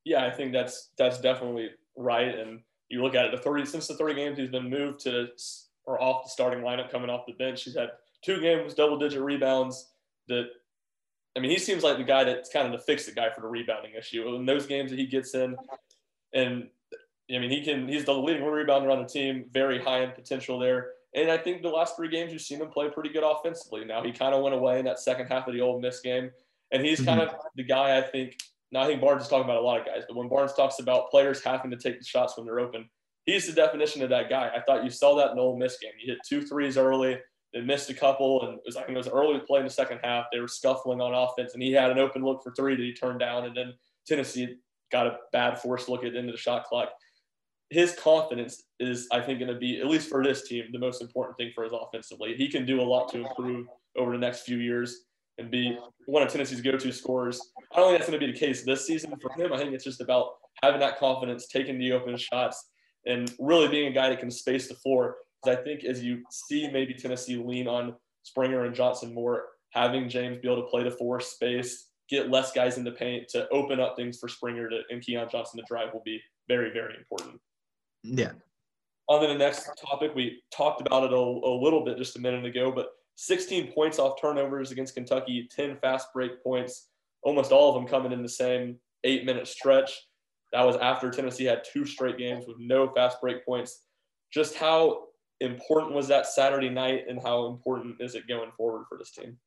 Yeah, 0.04 0.26
I 0.26 0.30
think 0.30 0.52
that's 0.52 0.90
that's 0.98 1.18
definitely 1.18 1.70
right. 1.96 2.38
And 2.38 2.60
you 2.90 3.02
look 3.02 3.14
at 3.14 3.24
it, 3.24 3.30
the 3.30 3.38
30 3.38 3.64
since 3.64 3.86
the 3.88 3.94
30 3.94 4.14
games 4.14 4.38
he's 4.38 4.50
been 4.50 4.68
moved 4.68 5.00
to 5.00 5.28
or 5.84 6.00
off 6.00 6.24
the 6.24 6.30
starting 6.30 6.60
lineup 6.60 6.90
coming 6.90 7.10
off 7.10 7.26
the 7.26 7.32
bench, 7.32 7.64
he's 7.64 7.76
had 7.76 7.90
two 8.24 8.40
games, 8.40 8.74
double 8.74 8.98
digit 8.98 9.20
rebounds 9.20 9.92
that 10.28 10.46
I 11.36 11.40
mean, 11.40 11.50
he 11.50 11.58
seems 11.58 11.82
like 11.82 11.96
the 11.96 12.04
guy 12.04 12.24
that's 12.24 12.52
kind 12.52 12.66
of 12.66 12.72
the 12.72 12.84
fix 12.84 13.06
the 13.06 13.12
guy 13.12 13.30
for 13.30 13.40
the 13.40 13.48
rebounding 13.48 13.92
issue. 13.94 14.34
In 14.34 14.44
those 14.44 14.66
games 14.66 14.90
that 14.90 14.98
he 14.98 15.06
gets 15.06 15.34
in, 15.34 15.56
and 16.34 16.68
I 17.34 17.38
mean, 17.38 17.50
he 17.50 17.64
can 17.64 17.88
he's 17.88 18.04
the 18.04 18.12
leading 18.12 18.42
rebounder 18.42 18.92
on 18.92 19.02
the 19.02 19.08
team, 19.08 19.46
very 19.52 19.80
high 19.80 20.02
in 20.02 20.10
potential 20.12 20.58
there. 20.58 20.90
And 21.14 21.30
I 21.30 21.38
think 21.38 21.62
the 21.62 21.68
last 21.68 21.96
three 21.96 22.08
games 22.08 22.32
you've 22.32 22.42
seen 22.42 22.60
him 22.60 22.68
play 22.68 22.88
pretty 22.90 23.10
good 23.10 23.24
offensively. 23.24 23.84
Now 23.84 24.02
he 24.02 24.12
kind 24.12 24.34
of 24.34 24.42
went 24.42 24.54
away 24.54 24.78
in 24.78 24.84
that 24.86 24.98
second 24.98 25.26
half 25.26 25.46
of 25.46 25.54
the 25.54 25.60
Ole 25.60 25.80
Miss 25.80 26.00
game, 26.00 26.30
and 26.70 26.84
he's 26.84 27.02
kind 27.02 27.20
mm-hmm. 27.20 27.34
of 27.34 27.40
the 27.56 27.64
guy 27.64 27.98
I 27.98 28.02
think. 28.02 28.36
Now 28.70 28.82
I 28.82 28.86
think 28.86 29.00
Barnes 29.00 29.22
is 29.22 29.28
talking 29.28 29.44
about 29.44 29.58
a 29.58 29.64
lot 29.64 29.80
of 29.80 29.86
guys, 29.86 30.04
but 30.06 30.16
when 30.16 30.28
Barnes 30.28 30.54
talks 30.54 30.78
about 30.80 31.10
players 31.10 31.42
having 31.42 31.70
to 31.70 31.76
take 31.76 31.98
the 31.98 32.04
shots 32.04 32.36
when 32.36 32.46
they're 32.46 32.60
open, 32.60 32.88
he's 33.26 33.46
the 33.46 33.52
definition 33.52 34.02
of 34.02 34.10
that 34.10 34.28
guy. 34.28 34.50
I 34.54 34.60
thought 34.60 34.84
you 34.84 34.90
saw 34.90 35.16
that 35.16 35.32
in 35.32 35.38
Ole 35.38 35.58
Miss 35.58 35.78
game. 35.78 35.92
You 36.00 36.12
hit 36.12 36.20
two 36.28 36.42
threes 36.42 36.76
early 36.76 37.18
they 37.52 37.60
missed 37.60 37.90
a 37.90 37.94
couple, 37.94 38.46
and 38.46 38.54
it 38.54 38.62
was 38.64 38.76
I 38.76 38.82
think 38.82 38.94
it 38.94 38.98
was 38.98 39.08
early 39.08 39.38
play 39.40 39.60
in 39.60 39.66
the 39.66 39.70
second 39.70 40.00
half. 40.02 40.26
They 40.32 40.40
were 40.40 40.48
scuffling 40.48 41.00
on 41.00 41.14
offense, 41.14 41.54
and 41.54 41.62
he 41.62 41.72
had 41.72 41.90
an 41.90 41.98
open 41.98 42.24
look 42.24 42.42
for 42.42 42.52
three 42.52 42.74
that 42.74 42.82
he 42.82 42.94
turned 42.94 43.20
down, 43.20 43.44
and 43.44 43.54
then 43.54 43.74
Tennessee 44.06 44.56
got 44.90 45.06
a 45.06 45.16
bad 45.32 45.58
forced 45.60 45.88
look 45.88 46.04
at 46.04 46.12
the 46.12 46.18
end 46.18 46.28
of 46.28 46.34
the 46.34 46.40
shot 46.40 46.64
clock. 46.64 46.90
His 47.70 47.94
confidence 47.94 48.62
is, 48.80 49.06
I 49.12 49.20
think, 49.20 49.38
going 49.38 49.52
to 49.52 49.58
be 49.58 49.80
at 49.80 49.86
least 49.86 50.08
for 50.08 50.22
this 50.22 50.46
team 50.46 50.64
the 50.72 50.78
most 50.78 51.00
important 51.00 51.38
thing 51.38 51.52
for 51.54 51.64
his 51.64 51.72
offensively. 51.72 52.34
He 52.36 52.48
can 52.48 52.66
do 52.66 52.80
a 52.80 52.84
lot 52.84 53.10
to 53.12 53.18
improve 53.18 53.66
over 53.96 54.12
the 54.12 54.18
next 54.18 54.40
few 54.40 54.58
years 54.58 55.04
and 55.38 55.50
be 55.50 55.78
one 56.06 56.22
of 56.22 56.28
Tennessee's 56.28 56.60
go-to 56.60 56.92
scorers. 56.92 57.40
I 57.72 57.76
don't 57.76 57.88
think 57.88 57.98
that's 57.98 58.10
going 58.10 58.20
to 58.20 58.26
be 58.26 58.32
the 58.32 58.38
case 58.38 58.64
this 58.64 58.86
season 58.86 59.14
for 59.20 59.32
him. 59.40 59.54
I 59.54 59.56
think 59.56 59.72
it's 59.72 59.84
just 59.84 60.02
about 60.02 60.32
having 60.62 60.80
that 60.80 60.98
confidence, 60.98 61.48
taking 61.48 61.78
the 61.78 61.92
open 61.92 62.14
shots, 62.18 62.68
and 63.06 63.32
really 63.38 63.68
being 63.68 63.88
a 63.88 63.94
guy 63.94 64.08
that 64.08 64.20
can 64.20 64.30
space 64.30 64.68
the 64.68 64.74
floor. 64.74 65.16
I 65.46 65.56
think 65.56 65.84
as 65.84 66.02
you 66.02 66.22
see 66.30 66.70
maybe 66.70 66.94
Tennessee 66.94 67.36
lean 67.36 67.66
on 67.66 67.94
Springer 68.22 68.64
and 68.64 68.74
Johnson 68.74 69.12
more, 69.12 69.46
having 69.70 70.08
James 70.08 70.38
be 70.38 70.48
able 70.48 70.62
to 70.62 70.68
play 70.68 70.84
the 70.84 70.90
four 70.90 71.20
space, 71.20 71.88
get 72.08 72.30
less 72.30 72.52
guys 72.52 72.78
in 72.78 72.84
the 72.84 72.92
paint 72.92 73.28
to 73.30 73.48
open 73.48 73.80
up 73.80 73.96
things 73.96 74.18
for 74.18 74.28
Springer 74.28 74.68
to, 74.68 74.80
and 74.90 75.02
Keon 75.02 75.28
Johnson 75.30 75.58
to 75.58 75.64
drive 75.66 75.92
will 75.92 76.02
be 76.04 76.20
very, 76.48 76.72
very 76.72 76.96
important. 76.96 77.40
Yeah. 78.02 78.32
On 79.08 79.20
to 79.20 79.26
the 79.26 79.34
next 79.34 79.68
topic, 79.84 80.12
we 80.14 80.42
talked 80.54 80.80
about 80.80 81.04
it 81.04 81.12
a, 81.12 81.16
a 81.16 81.54
little 81.62 81.84
bit 81.84 81.98
just 81.98 82.16
a 82.16 82.20
minute 82.20 82.44
ago, 82.44 82.70
but 82.70 82.88
16 83.16 83.72
points 83.72 83.98
off 83.98 84.20
turnovers 84.20 84.70
against 84.70 84.94
Kentucky, 84.94 85.48
10 85.54 85.78
fast 85.78 86.08
break 86.14 86.42
points, 86.42 86.88
almost 87.22 87.52
all 87.52 87.68
of 87.68 87.74
them 87.74 87.86
coming 87.86 88.12
in 88.12 88.22
the 88.22 88.28
same 88.28 88.78
eight 89.04 89.24
minute 89.24 89.46
stretch. 89.46 89.92
That 90.52 90.66
was 90.66 90.76
after 90.76 91.10
Tennessee 91.10 91.44
had 91.44 91.64
two 91.64 91.86
straight 91.86 92.18
games 92.18 92.46
with 92.46 92.58
no 92.58 92.92
fast 92.92 93.20
break 93.20 93.44
points. 93.44 93.84
Just 94.32 94.54
how 94.54 95.04
important 95.40 95.94
was 95.94 96.08
that 96.08 96.26
Saturday 96.26 96.68
night, 96.68 97.04
and 97.08 97.20
how 97.20 97.46
important 97.46 97.96
is 98.00 98.14
it 98.14 98.28
going 98.28 98.50
forward 98.56 98.84
for 98.88 98.98
this 98.98 99.12
team? 99.12 99.38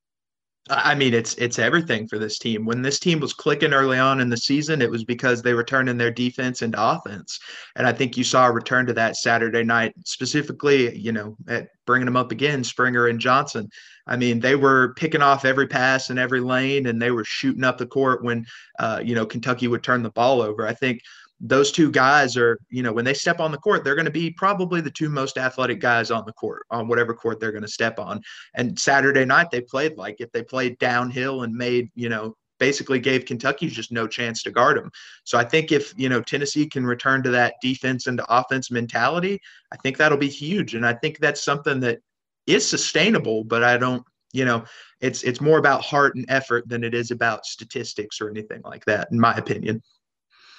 I 0.68 0.96
mean, 0.96 1.14
it's 1.14 1.36
it's 1.36 1.60
everything 1.60 2.08
for 2.08 2.18
this 2.18 2.40
team. 2.40 2.66
When 2.66 2.82
this 2.82 3.00
team 3.00 3.20
was 3.20 3.34
clicking 3.34 3.72
early 3.72 4.00
on 4.00 4.20
in 4.20 4.30
the 4.30 4.38
season, 4.38 4.82
it 4.82 4.90
was 4.90 5.04
because 5.04 5.44
they 5.44 5.54
were 5.54 5.64
turning 5.64 5.96
their 5.96 6.10
defense 6.10 6.64
into 6.64 6.84
offense, 6.84 7.40
and 7.76 7.86
I 7.86 7.94
think 7.94 8.18
you 8.18 8.24
saw 8.24 8.48
a 8.48 8.52
return 8.52 8.88
to 8.88 8.94
that 8.94 9.16
Saturday 9.16 9.64
night, 9.64 9.94
specifically, 10.06 10.98
you 10.98 11.12
know, 11.12 11.38
at 11.48 11.68
bringing 11.86 12.06
them 12.06 12.18
up 12.18 12.32
again, 12.32 12.64
Springer 12.64 13.08
and 13.08 13.20
Johnson. 13.20 13.70
I 14.08 14.18
mean, 14.18 14.40
they 14.40 14.56
were 14.56 14.94
picking 14.96 15.22
off 15.22 15.46
every 15.46 15.68
pass 15.68 16.10
in 16.10 16.18
every 16.18 16.42
lane, 16.42 16.88
and 16.88 17.00
they 17.00 17.12
were 17.12 17.26
shooting 17.26 17.64
up 17.64 17.78
the 17.78 17.86
court 17.86 18.24
when, 18.24 18.46
uh, 18.80 19.02
you 19.04 19.14
know, 19.14 19.26
Kentucky 19.26 19.68
would 19.68 19.84
turn 19.84 20.02
the 20.02 20.12
ball 20.12 20.42
over. 20.42 20.66
I 20.66 20.74
think 20.74 21.02
those 21.40 21.72
two 21.72 21.92
guys 21.92 22.38
are, 22.38 22.58
you 22.70 22.82
know, 22.82 22.94
when 22.94 23.06
they 23.06 23.14
step 23.14 23.40
on 23.40 23.52
the 23.52 23.58
court, 23.58 23.84
they're 23.84 23.96
going 23.96 24.06
to 24.06 24.12
be 24.12 24.32
probably 24.32 24.82
the 24.82 24.92
two 24.92 25.10
most 25.10 25.38
athletic 25.38 25.80
guys 25.80 26.10
on 26.10 26.24
the 26.26 26.34
court, 26.34 26.66
on 26.72 26.88
whatever 26.88 27.14
court 27.14 27.40
they're 27.40 27.52
going 27.52 27.62
to 27.62 27.68
step 27.68 28.00
on. 28.00 28.22
And 28.54 28.80
Saturday 28.80 29.26
night, 29.26 29.52
they 29.52 29.62
played 29.62 29.98
like 29.98 30.18
if 30.20 30.32
they 30.32 30.44
played 30.44 30.78
downhill 30.80 31.44
and 31.44 31.54
made, 31.54 31.90
you 31.96 32.10
know, 32.10 32.36
basically 32.58 33.00
gave 33.00 33.26
Kentucky 33.26 33.68
just 33.68 33.92
no 33.92 34.08
chance 34.08 34.42
to 34.44 34.52
guard 34.52 34.78
them. 34.78 34.90
So 35.26 35.38
I 35.38 35.44
think 35.44 35.72
if, 35.74 35.94
you 35.98 36.08
know, 36.08 36.22
Tennessee 36.22 36.68
can 36.68 36.86
return 36.86 37.22
to 37.24 37.32
that 37.32 37.56
defense 37.62 38.08
and 38.08 38.22
offense 38.30 38.72
mentality, 38.72 39.42
I 39.74 39.78
think 39.78 39.98
that'll 39.98 40.18
be 40.18 40.30
huge. 40.30 40.74
And 40.74 40.86
I 40.86 40.94
think 40.94 41.20
that's 41.20 41.44
something 41.44 41.82
that 41.82 42.00
is 42.48 42.68
sustainable, 42.68 43.44
but 43.44 43.64
I 43.64 43.78
don't, 43.78 44.04
you 44.32 44.46
know, 44.46 44.64
it's 45.02 45.24
it's 45.24 45.42
more 45.42 45.58
about 45.58 45.84
heart 45.84 46.16
and 46.16 46.26
effort 46.30 46.68
than 46.68 46.84
it 46.84 46.94
is 46.94 47.12
about 47.12 47.46
statistics 47.46 48.22
or 48.22 48.30
anything 48.30 48.62
like 48.64 48.86
that, 48.86 49.10
in 49.12 49.20
my 49.20 49.34
opinion. 49.36 49.82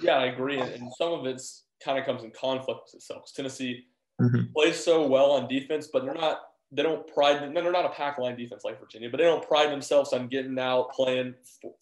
Yeah, 0.01 0.17
I 0.17 0.27
agree, 0.27 0.59
and 0.59 0.91
some 0.99 1.13
of 1.13 1.27
it's 1.27 1.65
kind 1.85 1.99
of 1.99 2.05
comes 2.05 2.25
in 2.25 2.31
conflict 2.31 2.81
with 2.87 2.95
itself. 2.95 3.31
Tennessee 3.35 3.85
mm-hmm. 4.21 4.53
plays 4.55 4.83
so 4.83 5.07
well 5.07 5.33
on 5.33 5.49
defense, 5.49 5.89
but 5.93 6.05
they're 6.05 6.15
not. 6.15 6.41
They 6.73 6.83
don't 6.83 7.07
pride. 7.07 7.43
Them, 7.43 7.55
they're 7.55 7.71
not 7.71 7.85
a 7.85 7.91
pack 7.91 8.19
line 8.19 8.37
defense 8.37 8.63
like 8.65 8.81
Virginia, 8.81 9.09
but 9.09 9.19
they 9.19 9.25
don't 9.25 9.47
pride 9.47 9.71
themselves 9.71 10.13
on 10.13 10.27
getting 10.27 10.59
out, 10.59 10.91
playing, 10.91 11.35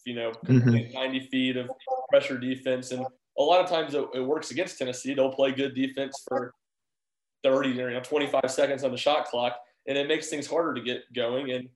you 0.05 0.13
know, 0.13 0.31
mm-hmm. 0.45 0.93
90 0.93 1.27
feet 1.27 1.57
of 1.57 1.69
pressure 2.09 2.37
defense. 2.37 2.91
And 2.91 3.03
a 3.37 3.41
lot 3.41 3.63
of 3.63 3.69
times 3.69 3.95
it, 3.95 4.05
it 4.13 4.21
works 4.21 4.51
against 4.51 4.77
Tennessee. 4.77 5.15
They'll 5.15 5.33
play 5.33 5.51
good 5.53 5.73
defense 5.73 6.23
for 6.27 6.53
30 7.43 7.81
or 7.81 7.89
you 7.89 7.95
know 7.95 8.01
25 8.01 8.41
seconds 8.49 8.83
on 8.83 8.91
the 8.91 8.97
shot 8.97 9.25
clock, 9.25 9.57
and 9.87 9.97
it 9.97 10.07
makes 10.07 10.29
things 10.29 10.47
harder 10.47 10.73
to 10.73 10.81
get 10.81 11.01
going. 11.13 11.51
And 11.51 11.69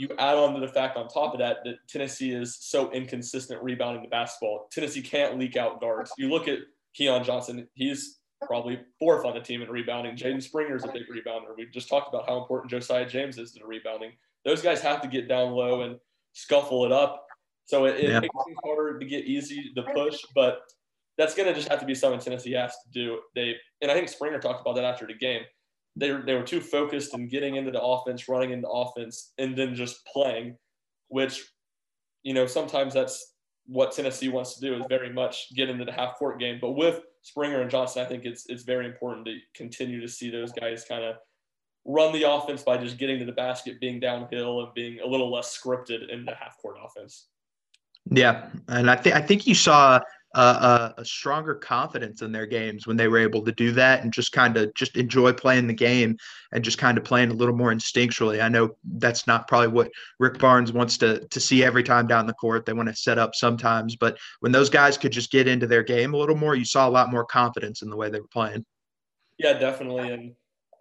you 0.00 0.08
add 0.18 0.38
on 0.38 0.54
to 0.54 0.60
the 0.60 0.72
fact 0.72 0.96
on 0.96 1.08
top 1.08 1.34
of 1.34 1.40
that 1.40 1.58
that 1.64 1.74
Tennessee 1.86 2.32
is 2.32 2.56
so 2.58 2.90
inconsistent 2.90 3.62
rebounding 3.62 4.02
the 4.02 4.08
basketball. 4.08 4.66
Tennessee 4.72 5.02
can't 5.02 5.38
leak 5.38 5.58
out 5.58 5.78
guards. 5.78 6.10
You 6.16 6.30
look 6.30 6.48
at 6.48 6.60
Keon 6.94 7.22
Johnson, 7.22 7.68
he's 7.74 8.18
probably 8.46 8.80
fourth 8.98 9.26
on 9.26 9.34
the 9.34 9.40
team 9.40 9.60
in 9.60 9.68
rebounding. 9.68 10.16
Jaden 10.16 10.42
Springer 10.42 10.74
is 10.74 10.84
a 10.84 10.88
big 10.88 11.02
rebounder. 11.02 11.54
We 11.54 11.66
just 11.66 11.90
talked 11.90 12.08
about 12.08 12.26
how 12.26 12.38
important 12.38 12.70
Josiah 12.70 13.06
James 13.06 13.36
is 13.36 13.52
to 13.52 13.58
the 13.58 13.66
rebounding. 13.66 14.12
Those 14.46 14.62
guys 14.62 14.80
have 14.80 15.02
to 15.02 15.08
get 15.08 15.28
down 15.28 15.52
low 15.52 15.82
and 15.82 15.98
scuffle 16.32 16.86
it 16.86 16.92
up. 16.92 17.26
So 17.66 17.84
it, 17.84 17.96
it 17.96 18.08
yeah. 18.08 18.20
makes 18.20 18.34
things 18.46 18.56
harder 18.64 18.98
to 18.98 19.04
get 19.04 19.26
easy 19.26 19.70
to 19.74 19.82
push, 19.82 20.18
but 20.34 20.62
that's 21.18 21.34
going 21.34 21.46
to 21.46 21.54
just 21.54 21.68
have 21.68 21.80
to 21.80 21.86
be 21.86 21.94
something 21.94 22.20
Tennessee 22.20 22.52
has 22.52 22.72
to 22.72 22.90
do. 22.90 23.18
They 23.34 23.56
and 23.82 23.90
I 23.90 23.94
think 23.94 24.08
Springer 24.08 24.38
talked 24.38 24.62
about 24.62 24.76
that 24.76 24.84
after 24.84 25.06
the 25.06 25.12
game. 25.12 25.42
They 25.96 26.10
they 26.24 26.34
were 26.34 26.42
too 26.42 26.60
focused 26.60 27.14
in 27.14 27.28
getting 27.28 27.56
into 27.56 27.70
the 27.70 27.82
offense, 27.82 28.28
running 28.28 28.52
into 28.52 28.68
offense, 28.68 29.32
and 29.38 29.56
then 29.56 29.74
just 29.74 30.04
playing, 30.06 30.56
which 31.08 31.44
you 32.22 32.34
know 32.34 32.46
sometimes 32.46 32.94
that's 32.94 33.34
what 33.66 33.92
Tennessee 33.92 34.28
wants 34.28 34.54
to 34.54 34.60
do 34.60 34.74
is 34.76 34.84
very 34.88 35.12
much 35.12 35.54
get 35.54 35.68
into 35.68 35.84
the 35.84 35.92
half 35.92 36.16
court 36.16 36.40
game. 36.40 36.58
But 36.60 36.72
with 36.72 37.00
Springer 37.22 37.60
and 37.60 37.70
Johnson, 37.70 38.04
I 38.04 38.08
think 38.08 38.24
it's 38.24 38.46
it's 38.48 38.62
very 38.62 38.86
important 38.86 39.26
to 39.26 39.38
continue 39.54 40.00
to 40.00 40.08
see 40.08 40.30
those 40.30 40.52
guys 40.52 40.84
kind 40.88 41.04
of 41.04 41.16
run 41.84 42.12
the 42.12 42.30
offense 42.30 42.62
by 42.62 42.76
just 42.76 42.98
getting 42.98 43.18
to 43.18 43.24
the 43.24 43.32
basket, 43.32 43.80
being 43.80 44.00
downhill, 44.00 44.60
and 44.64 44.74
being 44.74 45.00
a 45.00 45.06
little 45.06 45.32
less 45.32 45.56
scripted 45.56 46.08
in 46.10 46.24
the 46.24 46.34
half 46.34 46.56
court 46.60 46.76
offense. 46.82 47.28
Yeah, 48.10 48.48
and 48.68 48.90
I 48.90 48.96
think 48.96 49.14
I 49.14 49.20
think 49.20 49.46
you 49.46 49.54
saw 49.54 50.00
a, 50.34 50.94
a, 50.98 51.04
stronger 51.04 51.54
confidence 51.54 52.22
in 52.22 52.30
their 52.30 52.46
games 52.46 52.86
when 52.86 52.96
they 52.96 53.08
were 53.08 53.18
able 53.18 53.42
to 53.42 53.50
do 53.52 53.72
that 53.72 54.04
and 54.04 54.12
just 54.12 54.30
kind 54.30 54.56
of 54.56 54.72
just 54.74 54.96
enjoy 54.96 55.32
playing 55.32 55.66
the 55.66 55.74
game 55.74 56.16
and 56.52 56.62
just 56.62 56.78
kind 56.78 56.96
of 56.96 57.02
playing 57.04 57.30
a 57.30 57.34
little 57.34 57.56
more 57.56 57.72
instinctually. 57.72 58.40
I 58.40 58.48
know 58.48 58.76
that's 58.84 59.26
not 59.26 59.48
probably 59.48 59.68
what 59.68 59.90
Rick 60.20 60.38
Barnes 60.38 60.72
wants 60.72 60.98
to 60.98 61.26
to 61.26 61.40
see 61.40 61.64
every 61.64 61.82
time 61.82 62.06
down 62.06 62.26
the 62.26 62.34
court. 62.34 62.64
They 62.64 62.72
want 62.72 62.88
to 62.88 62.94
set 62.94 63.18
up 63.18 63.34
sometimes, 63.34 63.96
but 63.96 64.18
when 64.38 64.52
those 64.52 64.70
guys 64.70 64.96
could 64.96 65.12
just 65.12 65.32
get 65.32 65.48
into 65.48 65.66
their 65.66 65.82
game 65.82 66.14
a 66.14 66.16
little 66.16 66.36
more, 66.36 66.54
you 66.54 66.64
saw 66.64 66.88
a 66.88 66.90
lot 66.90 67.10
more 67.10 67.24
confidence 67.24 67.82
in 67.82 67.90
the 67.90 67.96
way 67.96 68.08
they 68.08 68.20
were 68.20 68.28
playing. 68.28 68.64
Yeah, 69.38 69.54
definitely. 69.54 70.12
And 70.12 70.34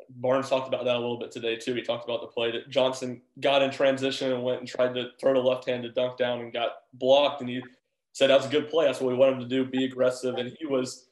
Barnes 0.09 0.49
talked 0.49 0.67
about 0.67 0.85
that 0.85 0.95
a 0.95 0.99
little 0.99 1.19
bit 1.19 1.31
today 1.31 1.55
too. 1.55 1.73
He 1.73 1.81
talked 1.81 2.03
about 2.03 2.21
the 2.21 2.27
play 2.27 2.51
that 2.51 2.69
Johnson 2.69 3.21
got 3.39 3.61
in 3.61 3.71
transition 3.71 4.31
and 4.31 4.43
went 4.43 4.59
and 4.59 4.67
tried 4.67 4.93
to 4.95 5.09
throw 5.19 5.33
the 5.33 5.39
left-handed 5.39 5.95
dunk 5.95 6.17
down 6.17 6.41
and 6.41 6.53
got 6.53 6.71
blocked, 6.93 7.41
and 7.41 7.49
he 7.49 7.63
said 8.13 8.29
that 8.29 8.37
was 8.37 8.45
a 8.45 8.49
good 8.49 8.69
play. 8.69 8.85
That's 8.85 8.99
what 8.99 9.11
we 9.11 9.17
want 9.17 9.35
him 9.35 9.39
to 9.41 9.47
do, 9.47 9.65
be 9.65 9.85
aggressive. 9.85 10.35
And 10.35 10.55
he 10.59 10.65
was 10.65 11.07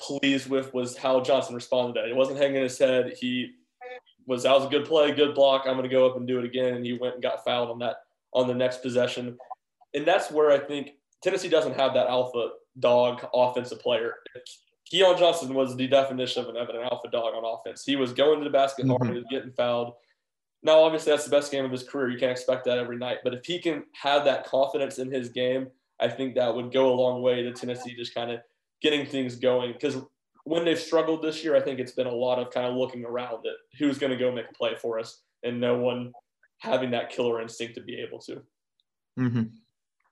pleased 0.00 0.48
with 0.48 0.74
was 0.74 0.96
how 0.96 1.20
Johnson 1.20 1.54
responded 1.54 1.94
to 1.94 2.04
it. 2.04 2.08
He 2.08 2.14
wasn't 2.14 2.38
hanging 2.38 2.62
his 2.62 2.78
head. 2.78 3.14
He 3.18 3.52
was 4.26 4.42
that 4.44 4.52
was 4.52 4.64
a 4.64 4.68
good 4.68 4.84
play, 4.84 5.12
good 5.12 5.34
block. 5.34 5.62
I'm 5.66 5.76
going 5.76 5.88
to 5.88 5.94
go 5.94 6.06
up 6.06 6.16
and 6.16 6.26
do 6.26 6.38
it 6.38 6.44
again. 6.44 6.74
And 6.74 6.84
he 6.84 6.94
went 6.94 7.14
and 7.14 7.22
got 7.22 7.44
fouled 7.44 7.70
on 7.70 7.78
that 7.80 7.96
on 8.32 8.46
the 8.46 8.54
next 8.54 8.82
possession. 8.82 9.36
And 9.94 10.06
that's 10.06 10.30
where 10.30 10.50
I 10.50 10.58
think 10.58 10.92
Tennessee 11.22 11.48
doesn't 11.48 11.78
have 11.78 11.94
that 11.94 12.08
alpha 12.08 12.50
dog 12.78 13.24
offensive 13.34 13.80
player. 13.80 14.14
Keon 14.86 15.16
Johnson 15.18 15.54
was 15.54 15.76
the 15.76 15.86
definition 15.86 16.42
of 16.42 16.48
an, 16.50 16.56
of 16.56 16.68
an 16.68 16.76
alpha 16.90 17.08
dog 17.10 17.34
on 17.34 17.44
offense. 17.44 17.84
He 17.84 17.96
was 17.96 18.12
going 18.12 18.38
to 18.38 18.44
the 18.44 18.50
basket 18.50 18.86
hard, 18.86 19.02
mm-hmm. 19.02 19.12
he 19.12 19.18
was 19.18 19.26
getting 19.30 19.52
fouled. 19.52 19.94
Now, 20.62 20.80
obviously, 20.80 21.10
that's 21.10 21.24
the 21.24 21.30
best 21.30 21.50
game 21.50 21.64
of 21.64 21.72
his 21.72 21.82
career. 21.82 22.08
You 22.10 22.18
can't 22.18 22.30
expect 22.30 22.64
that 22.66 22.78
every 22.78 22.96
night. 22.96 23.18
But 23.24 23.34
if 23.34 23.44
he 23.44 23.58
can 23.58 23.84
have 24.00 24.24
that 24.24 24.46
confidence 24.46 24.98
in 24.98 25.10
his 25.10 25.28
game– 25.28 25.68
I 26.02 26.08
think 26.08 26.34
that 26.34 26.54
would 26.54 26.72
go 26.72 26.92
a 26.92 26.94
long 26.94 27.22
way 27.22 27.42
to 27.42 27.52
Tennessee 27.52 27.94
just 27.94 28.14
kind 28.14 28.30
of 28.30 28.40
getting 28.80 29.06
things 29.06 29.36
going. 29.36 29.72
Because 29.72 29.96
when 30.44 30.64
they've 30.64 30.78
struggled 30.78 31.22
this 31.22 31.44
year, 31.44 31.56
I 31.56 31.60
think 31.60 31.78
it's 31.78 31.92
been 31.92 32.06
a 32.06 32.14
lot 32.14 32.38
of 32.38 32.50
kind 32.50 32.66
of 32.66 32.74
looking 32.74 33.04
around 33.04 33.46
at 33.46 33.54
who's 33.78 33.98
going 33.98 34.10
to 34.10 34.18
go 34.18 34.32
make 34.32 34.50
a 34.50 34.54
play 34.54 34.74
for 34.74 34.98
us, 34.98 35.22
and 35.42 35.60
no 35.60 35.78
one 35.78 36.12
having 36.58 36.90
that 36.90 37.10
killer 37.10 37.40
instinct 37.40 37.74
to 37.76 37.80
be 37.80 37.96
able 38.00 38.18
to. 38.20 38.42
Mm-hmm. 39.18 39.42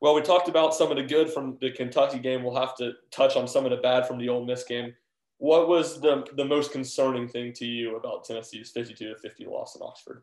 Well, 0.00 0.14
we 0.14 0.22
talked 0.22 0.48
about 0.48 0.74
some 0.74 0.90
of 0.90 0.96
the 0.96 1.02
good 1.02 1.30
from 1.30 1.58
the 1.60 1.70
Kentucky 1.70 2.18
game. 2.18 2.42
We'll 2.42 2.56
have 2.56 2.76
to 2.76 2.92
touch 3.10 3.36
on 3.36 3.46
some 3.46 3.64
of 3.64 3.70
the 3.70 3.76
bad 3.76 4.06
from 4.06 4.18
the 4.18 4.28
Ole 4.28 4.46
Miss 4.46 4.64
game. 4.64 4.94
What 5.38 5.68
was 5.68 6.00
the 6.00 6.26
the 6.36 6.44
most 6.44 6.72
concerning 6.72 7.28
thing 7.28 7.52
to 7.54 7.66
you 7.66 7.96
about 7.96 8.24
Tennessee's 8.24 8.70
52 8.70 9.08
to 9.08 9.16
50 9.16 9.46
loss 9.46 9.76
in 9.76 9.82
Oxford? 9.82 10.22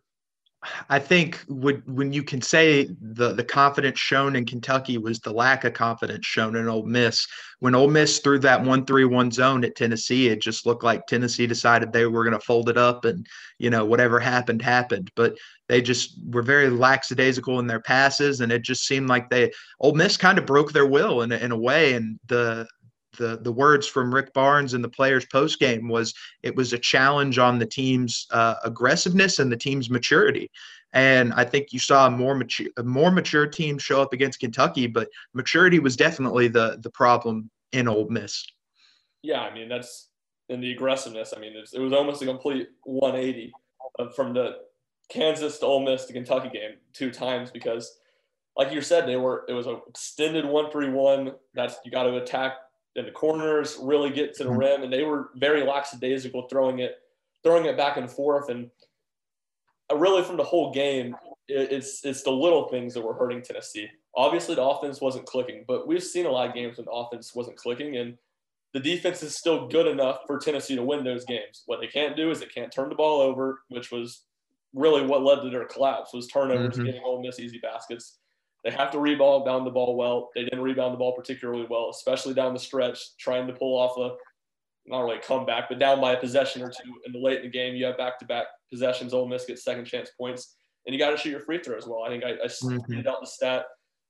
I 0.90 1.00
think 1.00 1.44
when 1.48 1.84
when 1.86 2.14
you 2.14 2.24
can 2.24 2.42
say 2.42 2.90
the 3.02 3.34
the 3.34 3.44
confidence 3.44 4.00
shown 4.00 4.36
in 4.36 4.46
Kentucky 4.46 4.98
was 4.98 5.20
the 5.20 5.34
lack 5.34 5.64
of 5.64 5.74
confidence 5.74 6.26
shown 6.26 6.56
in 6.56 6.68
Ole 6.68 6.86
Miss. 6.86 7.28
When 7.60 7.76
Ole 7.76 7.90
Miss 7.90 8.20
threw 8.20 8.40
that 8.40 8.64
one 8.64 8.86
three 8.86 9.06
one 9.06 9.32
zone 9.32 9.64
at 9.64 9.76
Tennessee, 9.76 10.30
it 10.30 10.42
just 10.42 10.66
looked 10.66 10.84
like 10.84 11.08
Tennessee 11.08 11.48
decided 11.48 11.92
they 11.92 12.06
were 12.06 12.24
going 12.24 12.38
to 12.38 12.46
fold 12.46 12.70
it 12.70 12.78
up 12.78 13.06
and 13.06 13.26
you 13.58 13.70
know 13.70 13.86
whatever 13.86 14.20
happened 14.20 14.62
happened. 14.62 15.12
But 15.16 15.38
they 15.68 15.82
just 15.82 16.18
were 16.30 16.44
very 16.44 16.70
lackadaisical 16.70 17.60
in 17.60 17.68
their 17.68 17.82
passes, 17.82 18.42
and 18.42 18.52
it 18.52 18.62
just 18.62 18.86
seemed 18.88 19.10
like 19.10 19.30
they 19.30 19.52
Ole 19.80 19.96
Miss 19.96 20.18
kind 20.18 20.38
of 20.38 20.46
broke 20.46 20.72
their 20.72 20.88
will 20.88 21.22
in 21.22 21.32
in 21.32 21.52
a 21.52 21.58
way. 21.58 21.94
And 21.94 22.20
the 22.28 22.68
the 23.18 23.40
the 23.42 23.52
words 23.52 23.88
from 23.88 24.14
Rick 24.14 24.34
Barnes 24.34 24.74
in 24.74 24.82
the 24.82 24.90
players 24.90 25.26
post 25.26 25.60
game 25.60 25.88
was 25.88 26.14
it 26.44 26.56
was 26.56 26.74
a 26.74 26.78
challenge 26.78 27.38
on 27.38 27.60
the 27.60 27.66
team's 27.66 28.28
uh, 28.32 28.56
aggressiveness 28.64 29.40
and 29.40 29.52
the 29.52 29.58
team's 29.58 29.90
maturity. 29.90 30.50
And 30.94 31.34
I 31.34 31.44
think 31.44 31.74
you 31.74 31.80
saw 31.80 32.08
a 32.08 32.12
more 32.12 32.36
mature 32.36 32.68
a 32.78 32.84
more 32.84 33.12
mature 33.12 33.46
team 33.46 33.78
show 33.78 34.02
up 34.02 34.14
against 34.14 34.40
Kentucky, 34.40 34.88
but 34.88 35.10
maturity 35.34 35.80
was 35.80 35.96
definitely 35.96 36.48
the 36.48 36.78
the 36.82 36.90
problem 36.90 37.50
in 37.72 37.88
Ole 37.88 38.10
Miss. 38.10 38.46
Yeah, 39.22 39.42
I 39.42 39.54
mean 39.54 39.68
that's 39.68 40.10
in 40.50 40.62
the 40.62 40.72
aggressiveness. 40.72 41.34
I 41.36 41.40
mean 41.40 41.54
it 41.56 41.80
was, 41.80 41.94
almost 41.94 42.22
a 42.22 42.26
complete 42.26 42.70
180 42.84 43.52
from 44.16 44.34
the 44.34 44.58
Kansas 45.10 45.58
to 45.60 45.66
Ole 45.66 45.84
Miss 45.84 46.06
to 46.06 46.14
Kentucky 46.14 46.50
game 46.50 46.76
two 46.94 47.12
times 47.12 47.52
because 47.52 47.98
like 48.58 48.72
you 48.72 48.82
said, 48.82 49.08
they 49.08 49.18
were 49.18 49.46
it 49.48 49.54
was 49.54 49.68
an 49.68 49.80
extended 49.88 50.46
one 50.46 50.72
three 50.72 50.90
one. 50.90 51.34
That's 51.54 51.76
you 51.86 51.92
got 51.92 52.04
to 52.04 52.18
attack 52.18 52.54
in 52.98 53.06
the 53.06 53.12
corners, 53.12 53.78
really 53.82 54.10
get 54.10 54.36
to 54.36 54.44
the 54.44 54.50
mm-hmm. 54.50 54.60
rim, 54.60 54.84
and 54.84 54.92
they 54.92 55.04
were 55.04 55.30
very 55.36 55.64
lackadaisical 55.64 56.48
throwing 56.50 56.80
it, 56.80 56.98
throwing 57.44 57.66
it 57.66 57.78
back 57.78 57.98
and 57.98 58.12
forth, 58.12 58.50
and 58.50 58.70
uh, 59.92 59.96
really 59.96 60.24
from 60.24 60.36
the 60.36 60.44
whole 60.44 60.74
game, 60.74 61.16
it's 61.48 62.04
it's 62.04 62.24
the 62.24 62.32
little 62.32 62.68
things 62.68 62.94
that 62.94 63.02
were 63.02 63.14
hurting 63.14 63.42
Tennessee. 63.42 63.88
Obviously, 64.16 64.56
the 64.56 64.64
offense 64.64 65.00
wasn't 65.00 65.26
clicking, 65.28 65.64
but 65.68 65.88
we've 65.88 66.04
seen 66.04 66.26
a 66.26 66.32
lot 66.32 66.50
of 66.50 66.56
games 66.56 66.78
when 66.78 66.86
the 66.86 66.92
offense 66.92 67.34
wasn't 67.36 67.56
clicking, 67.56 67.96
and 67.98 68.18
the 68.74 68.80
defense 68.80 69.24
is 69.24 69.38
still 69.38 69.68
good 69.68 69.88
enough 69.88 70.20
for 70.26 70.40
Tennessee 70.40 70.76
to 70.76 70.84
win 70.84 71.04
those 71.04 71.24
games. 71.24 71.64
What 71.68 71.80
they 71.80 71.88
can't 71.88 72.18
do 72.18 72.32
is 72.32 72.40
they 72.40 72.48
can't 72.48 72.72
turn 72.72 72.90
the 72.90 72.96
ball 72.96 73.22
over, 73.22 73.62
which 73.70 73.92
was 73.92 74.24
really 74.74 75.06
what 75.06 75.24
led 75.24 75.42
to 75.42 75.50
their 75.50 75.66
collapse 75.66 76.14
was 76.14 76.28
turnovers, 76.28 76.76
mm-hmm. 76.76 76.86
getting 76.86 77.02
Ole 77.04 77.22
Miss 77.22 77.40
easy 77.40 77.60
baskets. 77.60 78.18
They 78.68 78.74
have 78.74 78.92
to 78.92 79.00
rebound 79.00 79.46
down 79.46 79.64
the 79.64 79.72
ball 79.72 79.96
well. 79.96 80.30
They 80.36 80.44
didn't 80.44 80.60
rebound 80.60 80.94
the 80.94 80.98
ball 80.98 81.16
particularly 81.16 81.66
well, 81.70 81.90
especially 81.90 82.34
down 82.34 82.54
the 82.54 82.60
stretch, 82.60 83.00
trying 83.18 83.48
to 83.48 83.54
pull 83.54 83.78
off 83.78 83.98
a 83.98 84.18
not 84.86 85.04
really 85.04 85.20
a 85.20 85.22
comeback, 85.22 85.70
but 85.70 85.80
down 85.80 86.02
by 86.02 86.12
a 86.12 86.20
possession 86.20 86.62
or 86.62 86.70
two 86.70 86.94
in 87.06 87.14
the 87.14 87.20
late 87.20 87.38
in 87.38 87.44
the 87.44 87.50
game. 87.50 87.76
You 87.76 87.86
have 87.86 87.98
back 87.98 88.20
to 88.20 88.26
back 88.26 88.48
possessions. 88.70 89.14
Ole 89.14 89.30
Miss 89.30 89.46
gets 89.46 89.64
second 89.64 89.86
chance 89.86 90.12
points, 90.20 90.58
and 90.86 90.94
you 90.94 91.00
got 91.00 91.12
to 91.12 91.18
shoot 91.18 91.30
your 91.30 91.40
free 91.40 91.64
throw 91.64 91.78
as 91.78 91.88
well. 91.88 92.04
I 92.04 92.10
think 92.10 92.26
I, 92.26 92.32
I 92.32 92.48
mm-hmm. 92.48 93.08
out 93.08 93.22
the 93.22 93.28
stat 93.28 93.68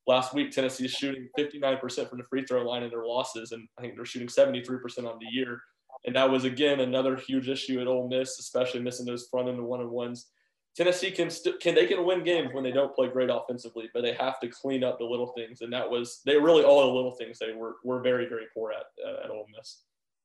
last 0.08 0.34
week. 0.34 0.50
Tennessee 0.50 0.86
is 0.86 0.92
shooting 0.92 1.30
59% 1.38 2.10
from 2.10 2.18
the 2.18 2.24
free 2.28 2.44
throw 2.44 2.68
line 2.68 2.82
in 2.82 2.90
their 2.90 3.06
losses, 3.06 3.52
and 3.52 3.68
I 3.78 3.84
think 3.84 3.96
they're 3.96 4.06
shooting 4.06 4.28
73% 4.28 4.82
on 5.06 5.20
the 5.20 5.28
year. 5.30 5.62
And 6.08 6.16
that 6.16 6.32
was 6.32 6.46
again 6.46 6.80
another 6.80 7.16
huge 7.16 7.48
issue 7.48 7.80
at 7.80 7.86
Ole 7.86 8.10
Miss, 8.10 8.40
especially 8.40 8.82
missing 8.82 9.06
those 9.06 9.28
front 9.30 9.50
end 9.50 9.62
one 9.62 9.82
on 9.82 9.92
ones. 9.92 10.32
Tennessee 10.78 11.10
can 11.10 11.32
st- 11.32 11.60
can 11.60 11.74
they 11.74 11.88
can 11.88 12.06
win 12.06 12.24
games 12.24 12.54
when 12.54 12.64
they 12.64 12.72
don't 12.72 12.94
play 12.94 13.08
great 13.08 13.32
offensively, 13.32 13.90
but 13.96 14.04
they 14.04 14.14
have 14.14 14.40
to 14.42 14.48
clean 14.48 14.84
up 14.84 15.00
the 15.00 15.06
little 15.06 15.34
things, 15.36 15.62
and 15.62 15.74
that 15.74 15.90
was 15.90 16.22
they 16.24 16.38
really 16.38 16.64
all 16.64 16.82
the 16.82 16.94
little 16.94 17.12
things 17.12 17.40
they 17.40 17.52
were 17.52 17.78
were 17.84 18.00
very 18.00 18.30
very 18.30 18.46
poor 18.54 18.72
at 18.72 18.86
uh, 19.04 19.26
at 19.26 19.32
Ole 19.32 19.48
Miss. 19.58 19.82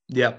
Yeah. 0.09 0.35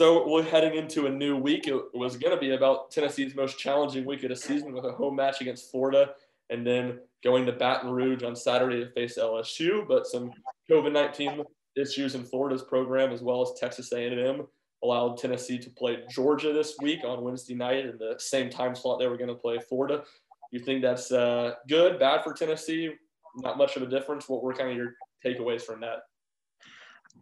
So 0.00 0.28
we're 0.28 0.44
heading 0.44 0.76
into 0.76 1.06
a 1.06 1.10
new 1.10 1.36
week. 1.36 1.66
It 1.66 1.80
was 1.94 2.16
going 2.18 2.34
to 2.34 2.40
be 2.40 2.54
about 2.54 2.90
Tennessee's 2.90 3.34
most 3.34 3.58
challenging 3.58 4.04
week 4.04 4.22
of 4.24 4.28
the 4.28 4.36
season 4.36 4.74
with 4.74 4.84
a 4.84 4.92
home 4.92 5.16
match 5.16 5.40
against 5.40 5.70
Florida, 5.70 6.10
and 6.50 6.64
then 6.64 7.00
going 7.24 7.46
to 7.46 7.52
Baton 7.52 7.90
Rouge 7.90 8.22
on 8.22 8.36
Saturday 8.36 8.84
to 8.84 8.90
face 8.90 9.18
LSU. 9.18 9.88
But 9.88 10.06
some 10.06 10.30
COVID 10.70 10.92
nineteen 10.92 11.42
issues 11.76 12.14
in 12.14 12.22
Florida's 12.22 12.62
program 12.62 13.10
as 13.12 13.22
well 13.22 13.42
as 13.42 13.58
Texas 13.58 13.92
A&M 13.92 14.46
allowed 14.82 15.16
Tennessee 15.16 15.58
to 15.58 15.70
play 15.70 15.98
Georgia 16.10 16.52
this 16.52 16.76
week 16.80 17.04
on 17.04 17.22
Wednesday 17.22 17.54
night 17.54 17.86
in 17.86 17.98
the 17.98 18.14
same 18.18 18.50
time 18.50 18.74
slot 18.74 18.98
they 18.98 19.08
were 19.08 19.16
going 19.16 19.28
to 19.28 19.34
play 19.34 19.58
Florida. 19.58 20.04
You 20.52 20.60
think 20.60 20.82
that's 20.82 21.10
uh, 21.10 21.54
good, 21.68 21.98
bad 21.98 22.22
for 22.22 22.32
Tennessee? 22.32 22.92
Not 23.36 23.58
much 23.58 23.76
of 23.76 23.82
a 23.82 23.86
difference. 23.86 24.28
What 24.28 24.42
were 24.42 24.54
kind 24.54 24.70
of 24.70 24.76
your 24.76 24.94
takeaways 25.24 25.62
from 25.62 25.80
that? 25.80 26.00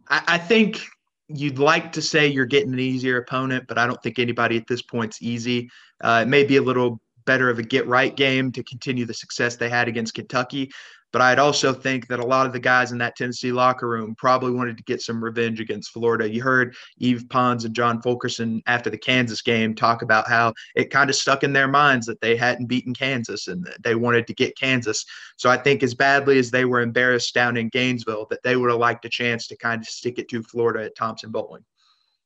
I, 0.09 0.23
I 0.27 0.37
think 0.37 0.81
you'd 1.27 1.59
like 1.59 1.91
to 1.93 2.01
say 2.01 2.27
you're 2.27 2.45
getting 2.45 2.73
an 2.73 2.79
easier 2.79 3.17
opponent, 3.17 3.65
but 3.67 3.77
I 3.77 3.87
don't 3.87 4.01
think 4.03 4.19
anybody 4.19 4.57
at 4.57 4.67
this 4.67 4.81
point's 4.81 5.21
easy. 5.21 5.69
Uh, 6.01 6.21
it 6.23 6.27
may 6.27 6.43
be 6.43 6.57
a 6.57 6.61
little 6.61 7.01
better 7.25 7.49
of 7.49 7.57
a 7.57 7.63
get 7.63 7.87
right 7.87 8.15
game 8.15 8.51
to 8.51 8.63
continue 8.63 9.05
the 9.05 9.13
success 9.13 9.55
they 9.55 9.69
had 9.69 9.87
against 9.87 10.13
Kentucky. 10.13 10.69
But 11.15 11.21
I'd 11.21 11.39
also 11.39 11.71
think 11.71 12.09
that 12.09 12.19
a 12.19 12.25
lot 12.25 12.45
of 12.45 12.51
the 12.51 12.59
guys 12.59 12.91
in 12.91 12.97
that 12.97 13.15
Tennessee 13.15 13.53
locker 13.53 13.87
room 13.87 14.15
probably 14.15 14.51
wanted 14.51 14.75
to 14.75 14.83
get 14.83 15.01
some 15.01 15.23
revenge 15.23 15.61
against 15.61 15.91
Florida. 15.91 16.29
You 16.29 16.43
heard 16.43 16.75
Yves 16.99 17.23
Pons 17.29 17.63
and 17.63 17.73
John 17.73 18.01
Fulkerson 18.01 18.61
after 18.67 18.89
the 18.89 18.97
Kansas 18.97 19.41
game 19.41 19.73
talk 19.73 20.01
about 20.01 20.27
how 20.27 20.51
it 20.75 20.89
kind 20.89 21.09
of 21.09 21.15
stuck 21.15 21.45
in 21.45 21.53
their 21.53 21.69
minds 21.69 22.05
that 22.07 22.19
they 22.19 22.35
hadn't 22.35 22.65
beaten 22.65 22.93
Kansas 22.93 23.47
and 23.47 23.63
that 23.63 23.81
they 23.81 23.95
wanted 23.95 24.27
to 24.27 24.33
get 24.33 24.57
Kansas. 24.57 25.05
So 25.37 25.49
I 25.49 25.55
think 25.55 25.83
as 25.83 25.93
badly 25.93 26.37
as 26.37 26.51
they 26.51 26.65
were 26.65 26.81
embarrassed 26.81 27.33
down 27.33 27.55
in 27.55 27.69
Gainesville, 27.69 28.27
that 28.29 28.43
they 28.43 28.57
would 28.57 28.69
have 28.69 28.79
liked 28.79 29.05
a 29.05 29.09
chance 29.09 29.47
to 29.47 29.55
kind 29.55 29.81
of 29.81 29.87
stick 29.87 30.19
it 30.19 30.27
to 30.31 30.43
Florida 30.43 30.83
at 30.83 30.97
Thompson-Boling. 30.97 31.63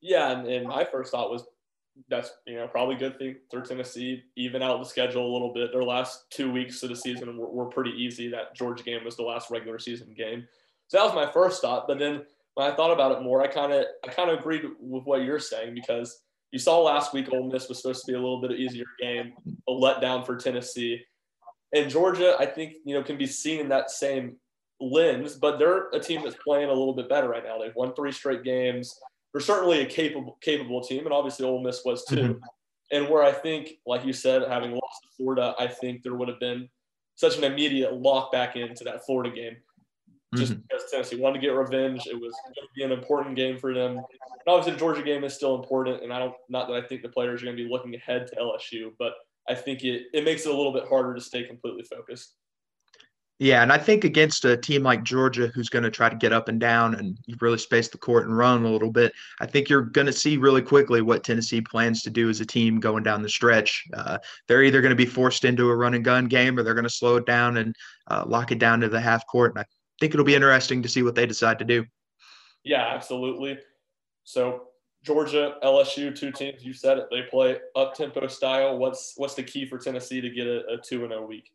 Yeah, 0.02 0.32
and, 0.32 0.48
and 0.48 0.68
my 0.68 0.84
first 0.84 1.12
thought 1.12 1.30
was 1.30 1.44
that's 2.10 2.32
you 2.46 2.56
know 2.56 2.68
probably 2.68 2.96
good 2.96 3.18
thing 3.18 3.36
for 3.50 3.62
Tennessee. 3.62 4.24
Even 4.36 4.62
out 4.62 4.80
the 4.80 4.86
schedule 4.86 5.30
a 5.30 5.34
little 5.34 5.54
bit. 5.54 5.72
Their 5.72 5.84
last 5.84 6.26
two 6.30 6.52
weeks 6.52 6.82
of 6.84 6.90
the 6.90 6.96
season 6.96 7.38
were, 7.38 7.50
were, 7.50 7.66
pretty 7.66 7.92
easy. 7.92 8.30
That 8.30 8.56
Georgia 8.56 8.84
game 8.84 9.04
was 9.04 9.16
the 9.16 9.24
last 9.24 9.50
regular 9.50 9.80
season 9.80 10.14
game, 10.16 10.48
so 10.88 10.98
that 10.98 11.04
was 11.04 11.14
my 11.14 11.32
first 11.32 11.62
thought. 11.62 11.88
But 11.88 12.00
then 12.00 12.24
when 12.54 12.72
I 12.72 12.76
thought 12.76 12.92
about 12.92 13.12
it 13.12 13.24
more, 13.24 13.42
I 13.42 13.48
kind 13.48 13.74
of 13.74 13.86
I 14.06 14.10
kind 14.10 14.30
of 14.30 14.40
agreed 14.40 14.64
with 14.80 15.04
what 15.04 15.24
you're 15.24 15.40
saying 15.40 15.74
because 15.76 16.22
you 16.52 16.60
saw 16.60 16.80
last 16.80 17.14
week 17.14 17.32
Ole 17.32 17.52
Miss 17.52 17.70
was 17.70 17.82
supposed 17.82 18.06
to 18.06 18.12
be 18.12 18.16
a 18.16 18.22
little 18.22 18.42
bit 18.42 18.52
easier 18.52 18.86
game, 19.00 19.34
a 19.68 19.72
letdown 19.72 20.26
for 20.26 20.36
Tennessee, 20.36 21.02
and 21.74 21.90
Georgia 21.90 22.36
I 22.40 22.46
think 22.46 22.74
you 22.86 22.96
know 22.96 23.04
can 23.04 23.18
be 23.18 23.28
seen 23.28 23.60
in 23.60 23.70
that 23.70 23.92
same 23.92 24.38
lens. 24.80 25.36
But 25.36 25.60
they're 25.60 25.90
a 25.90 26.00
team 26.00 26.22
that's 26.24 26.38
playing 26.44 26.70
a 26.70 26.74
little 26.74 26.96
bit 26.96 27.10
better 27.10 27.30
right 27.30 27.44
now. 27.44 27.58
They've 27.58 27.76
won 27.76 27.94
three 27.94 28.12
straight 28.12 28.44
games 28.44 29.00
they're 29.34 29.42
certainly 29.42 29.82
a 29.82 29.86
capable 29.86 30.38
capable 30.42 30.82
team, 30.82 31.06
and 31.06 31.14
obviously 31.14 31.46
Ole 31.46 31.62
Miss 31.62 31.84
was 31.86 32.06
too. 32.06 32.16
Mm-hmm. 32.16 32.44
And 32.92 33.10
where 33.10 33.24
I 33.24 33.32
think, 33.32 33.74
like 33.86 34.04
you 34.04 34.14
said, 34.14 34.42
having 34.50 34.72
lost 34.72 35.04
to 35.04 35.10
Florida, 35.16 35.54
I 35.60 35.68
think 35.68 36.02
there 36.02 36.16
would 36.16 36.28
have 36.28 36.40
been 36.40 36.68
such 37.16 37.38
an 37.38 37.44
immediate 37.44 37.94
lock 37.94 38.32
back 38.32 38.56
into 38.56 38.84
that 38.86 39.06
Florida 39.06 39.30
game. 39.30 39.58
Just 40.36 40.54
mm-hmm. 40.54 40.62
because 40.62 40.90
Tennessee 40.92 41.20
wanted 41.20 41.42
to 41.42 41.48
get 41.48 41.54
revenge, 41.54 42.06
it 42.06 42.16
was 42.16 42.34
going 42.44 42.54
to 42.56 42.68
be 42.76 42.84
an 42.84 42.92
important 42.92 43.36
game 43.36 43.58
for 43.58 43.74
them. 43.74 43.98
And 43.98 44.48
obviously, 44.48 44.74
the 44.74 44.80
Georgia 44.80 45.04
game 45.04 45.24
is 45.24 45.34
still 45.34 45.56
important, 45.56 46.04
and 46.04 46.14
I 46.14 46.20
don't 46.20 46.36
not 46.50 46.68
that 46.68 46.76
I 46.76 46.82
think 46.82 47.02
the 47.02 47.10
players 47.10 47.42
are 47.42 47.46
going 47.46 47.58
to 47.58 47.64
be 47.64 47.70
looking 47.70 47.96
ahead 47.96 48.28
to 48.28 48.36
LSU, 48.36 48.92
but 48.98 49.14
I 49.48 49.56
think 49.56 49.84
it 49.84 50.04
it 50.14 50.24
makes 50.24 50.46
it 50.46 50.52
a 50.52 50.56
little 50.56 50.74
bit 50.74 50.88
harder 50.88 51.14
to 51.14 51.22
stay 51.22 51.44
completely 51.44 51.84
focused. 51.84 52.36
Yeah, 53.42 53.64
and 53.64 53.72
I 53.72 53.78
think 53.78 54.04
against 54.04 54.44
a 54.44 54.58
team 54.58 54.84
like 54.84 55.04
Georgia, 55.04 55.48
who's 55.48 55.70
going 55.70 55.84
to 55.84 55.90
try 55.90 56.10
to 56.10 56.16
get 56.16 56.34
up 56.34 56.50
and 56.50 56.60
down 56.60 56.96
and 56.96 57.18
really 57.40 57.58
space 57.58 57.88
the 57.88 57.98
court 57.98 58.28
and 58.28 58.38
run 58.38 58.66
a 58.66 58.70
little 58.70 58.92
bit, 58.92 59.14
I 59.40 59.46
think 59.46 59.70
you're 59.70 59.84
going 59.84 60.08
to 60.08 60.14
see 60.14 60.36
really 60.36 60.62
quickly 60.62 61.02
what 61.02 61.24
Tennessee 61.24 61.62
plans 61.62 62.04
to 62.04 62.10
do 62.10 62.30
as 62.30 62.42
a 62.42 62.46
team 62.46 62.82
going 62.82 63.02
down 63.02 63.22
the 63.22 63.30
stretch. 63.30 63.88
Uh, 63.94 64.18
they're 64.48 64.64
either 64.64 64.82
going 64.82 64.90
to 64.90 64.96
be 64.96 65.06
forced 65.06 65.46
into 65.46 65.70
a 65.70 65.76
run 65.76 65.94
and 65.94 66.04
gun 66.04 66.28
game, 66.28 66.60
or 66.60 66.64
they're 66.64 66.74
going 66.74 66.84
to 66.84 66.90
slow 66.90 67.16
it 67.16 67.26
down 67.26 67.56
and 67.56 67.74
uh, 68.12 68.26
lock 68.28 68.52
it 68.52 68.60
down 68.60 68.82
to 68.82 68.90
the 68.90 69.00
half 69.00 69.26
court. 69.28 69.54
And 69.56 69.62
I 69.62 69.66
think 70.02 70.14
it'll 70.14 70.26
be 70.26 70.36
interesting 70.36 70.84
to 70.84 70.90
see 70.90 71.02
what 71.02 71.16
they 71.16 71.26
decide 71.26 71.60
to 71.60 71.66
do. 71.66 71.86
Yeah, 72.66 72.90
absolutely. 72.94 73.58
So 74.26 74.64
Georgia, 75.02 75.56
LSU, 75.64 76.14
two 76.14 76.34
teams. 76.34 76.66
You 76.66 76.74
said 76.74 76.98
it. 76.98 77.08
They 77.10 77.22
play 77.22 77.60
up 77.74 77.96
tempo 77.96 78.28
style. 78.28 78.78
What's 78.78 79.14
what's 79.16 79.36
the 79.36 79.44
key 79.44 79.66
for 79.66 79.78
Tennessee 79.78 80.20
to 80.20 80.30
get 80.30 80.46
a 80.46 80.78
two 80.84 81.04
and 81.04 81.12
zero 81.12 81.24
oh 81.24 81.26
week? 81.26 81.54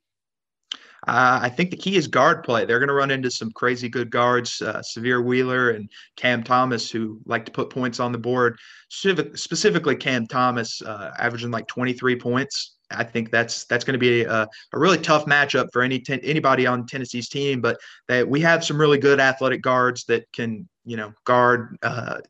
Uh, 1.07 1.41
I 1.43 1.49
think 1.51 1.71
the 1.71 1.77
key 1.77 1.97
is 1.97 2.07
guard 2.07 2.45
play. 2.45 2.65
They're 2.65 2.79
going 2.79 2.89
to 2.89 2.95
run 2.95 3.11
into 3.11 3.31
some 3.31 3.51
crazy 3.53 3.89
good 3.89 4.11
guards, 4.11 4.63
uh, 4.63 4.81
Sahvir 4.81 5.23
Wheeler 5.23 5.71
and 5.71 5.91
Cam 6.17 6.43
Thomas, 6.43 6.91
who 6.91 7.21
like 7.27 7.45
to 7.47 7.53
put 7.53 7.69
points 7.69 8.01
on 8.01 8.11
the 8.11 8.19
board. 8.19 8.59
Specifically, 8.89 9.97
Cam 9.97 10.27
Thomas 10.27 10.81
uh, 10.81 11.13
averaging 11.19 11.51
like 11.51 11.67
23 11.67 12.19
points. 12.19 12.77
I 12.91 13.05
think 13.05 13.31
that's 13.31 13.65
that's 13.65 13.85
going 13.85 13.95
to 13.95 13.99
be 13.99 14.23
a, 14.23 14.43
a 14.43 14.79
really 14.79 14.99
tough 14.99 15.27
matchup 15.27 15.69
for 15.73 15.83
any 15.83 15.99
ten, 15.99 16.21
anybody 16.21 16.67
on 16.67 16.87
Tennessee's 16.87 17.29
team. 17.29 17.61
But 17.61 17.79
we 18.27 18.41
have 18.41 18.65
some 18.65 18.79
really 18.79 18.99
good 18.99 19.21
athletic 19.21 19.63
guards 19.63 20.05
that 20.05 20.31
can 20.33 20.69
you 20.85 20.97
know 20.97 21.13
guard 21.25 21.77
uh, 21.83 22.21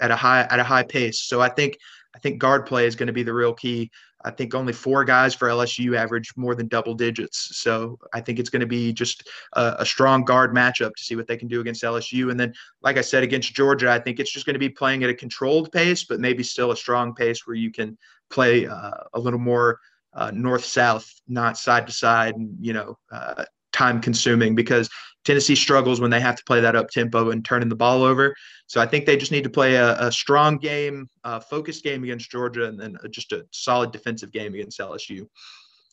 at 0.00 0.10
a 0.10 0.16
high 0.16 0.42
at 0.42 0.60
a 0.60 0.64
high 0.64 0.84
pace. 0.84 1.20
So 1.20 1.40
I 1.40 1.48
think 1.48 1.78
I 2.14 2.18
think 2.20 2.38
guard 2.38 2.66
play 2.66 2.86
is 2.86 2.96
going 2.96 3.08
to 3.08 3.12
be 3.12 3.22
the 3.22 3.34
real 3.34 3.54
key. 3.54 3.90
I 4.24 4.30
think 4.30 4.54
only 4.54 4.72
four 4.72 5.04
guys 5.04 5.34
for 5.34 5.48
LSU 5.48 5.96
average 5.96 6.32
more 6.36 6.54
than 6.54 6.66
double 6.66 6.94
digits. 6.94 7.58
So 7.58 7.98
I 8.12 8.20
think 8.20 8.38
it's 8.38 8.50
going 8.50 8.60
to 8.60 8.66
be 8.66 8.92
just 8.92 9.28
a, 9.52 9.76
a, 9.80 9.86
strong 9.86 10.24
guard 10.24 10.54
matchup 10.54 10.94
to 10.94 11.04
see 11.04 11.14
what 11.14 11.26
they 11.26 11.36
can 11.36 11.46
do 11.46 11.60
against 11.60 11.82
LSU. 11.82 12.30
And 12.30 12.40
then, 12.40 12.54
like 12.82 12.96
I 12.96 13.02
said, 13.02 13.22
against 13.22 13.54
Georgia, 13.54 13.90
I 13.90 13.98
think 13.98 14.18
it's 14.18 14.32
just 14.32 14.46
going 14.46 14.54
to 14.54 14.60
be 14.60 14.70
playing 14.70 15.04
at 15.04 15.10
a 15.10 15.14
controlled 15.14 15.70
pace, 15.72 16.04
but 16.04 16.20
maybe 16.20 16.42
still 16.42 16.70
a 16.70 16.76
strong 16.76 17.14
pace 17.14 17.46
where 17.46 17.56
you 17.56 17.70
can 17.70 17.98
play 18.30 18.66
uh, 18.66 18.90
a 19.12 19.20
little 19.20 19.38
more 19.38 19.78
uh, 20.14 20.30
north 20.32 20.64
south, 20.64 21.10
not 21.28 21.58
side 21.58 21.86
to 21.86 21.92
side, 21.92 22.34
and 22.36 22.56
you 22.60 22.72
know, 22.72 22.96
uh, 23.12 23.44
time 23.72 24.00
consuming 24.00 24.54
because 24.54 24.88
Tennessee 25.24 25.56
struggles 25.56 26.00
when 26.00 26.10
they 26.10 26.20
have 26.20 26.36
to 26.36 26.44
play 26.44 26.60
that 26.60 26.76
up 26.76 26.88
tempo 26.88 27.30
and 27.30 27.44
turning 27.44 27.68
the 27.68 27.76
ball 27.76 28.02
over. 28.02 28.34
So 28.66 28.80
I 28.80 28.86
think 28.86 29.04
they 29.06 29.16
just 29.16 29.32
need 29.32 29.44
to 29.44 29.50
play 29.50 29.74
a, 29.74 29.98
a 29.98 30.12
strong 30.12 30.56
game, 30.56 31.08
a 31.22 31.40
focused 31.40 31.84
game 31.84 32.02
against 32.02 32.30
Georgia, 32.30 32.66
and 32.66 32.80
then 32.80 32.96
just 33.10 33.32
a 33.32 33.46
solid 33.50 33.92
defensive 33.92 34.32
game 34.32 34.54
against 34.54 34.78
LSU. 34.80 35.28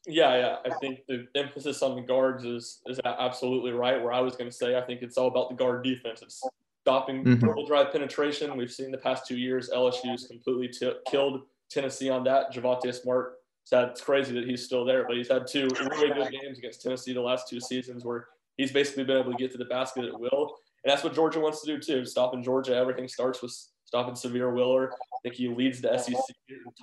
Yeah, 0.07 0.35
yeah. 0.35 0.55
I 0.65 0.73
think 0.79 1.01
the 1.07 1.27
emphasis 1.35 1.81
on 1.83 1.95
the 1.95 2.01
guards 2.01 2.43
is 2.43 2.81
is 2.87 2.99
absolutely 3.05 3.71
right. 3.71 4.01
Where 4.01 4.13
I 4.13 4.21
was 4.21 4.35
going 4.35 4.49
to 4.49 4.55
say, 4.55 4.77
I 4.77 4.81
think 4.81 5.01
it's 5.01 5.17
all 5.17 5.27
about 5.27 5.49
the 5.49 5.55
guard 5.55 5.83
defense. 5.83 6.21
It's 6.21 6.41
stopping 6.81 7.23
mm-hmm. 7.23 7.65
drive 7.67 7.91
penetration. 7.91 8.55
We've 8.57 8.71
seen 8.71 8.91
the 8.91 8.97
past 8.97 9.27
two 9.27 9.37
years 9.37 9.69
LSU's 9.69 10.27
completely 10.27 10.69
t- 10.69 10.97
killed 11.07 11.41
Tennessee 11.69 12.09
on 12.09 12.23
that. 12.23 12.51
Javonte 12.51 12.93
Smart 12.93 13.35
said 13.63 13.89
it's 13.89 14.01
crazy 14.01 14.33
that 14.33 14.47
he's 14.47 14.65
still 14.65 14.83
there, 14.83 15.05
but 15.07 15.15
he's 15.15 15.27
had 15.27 15.45
two 15.45 15.67
really 15.79 16.13
good 16.13 16.31
games 16.31 16.57
against 16.57 16.81
Tennessee 16.81 17.13
the 17.13 17.21
last 17.21 17.47
two 17.47 17.59
seasons 17.59 18.03
where 18.03 18.27
he's 18.57 18.71
basically 18.71 19.03
been 19.03 19.17
able 19.17 19.31
to 19.31 19.37
get 19.37 19.51
to 19.51 19.57
the 19.57 19.65
basket 19.65 20.05
at 20.05 20.19
will. 20.19 20.57
And 20.83 20.91
that's 20.91 21.03
what 21.03 21.13
Georgia 21.13 21.39
wants 21.39 21.61
to 21.61 21.67
do 21.67 21.79
too. 21.79 22.05
Stopping 22.05 22.43
Georgia, 22.43 22.75
everything 22.75 23.07
starts 23.07 23.41
with 23.41 23.55
stopping 23.85 24.15
Sahvir 24.15 24.53
Wheeler. 24.53 24.91
I 24.91 25.17
think 25.23 25.35
he 25.35 25.47
leads 25.47 25.81
the 25.81 25.97
SEC 25.97 26.15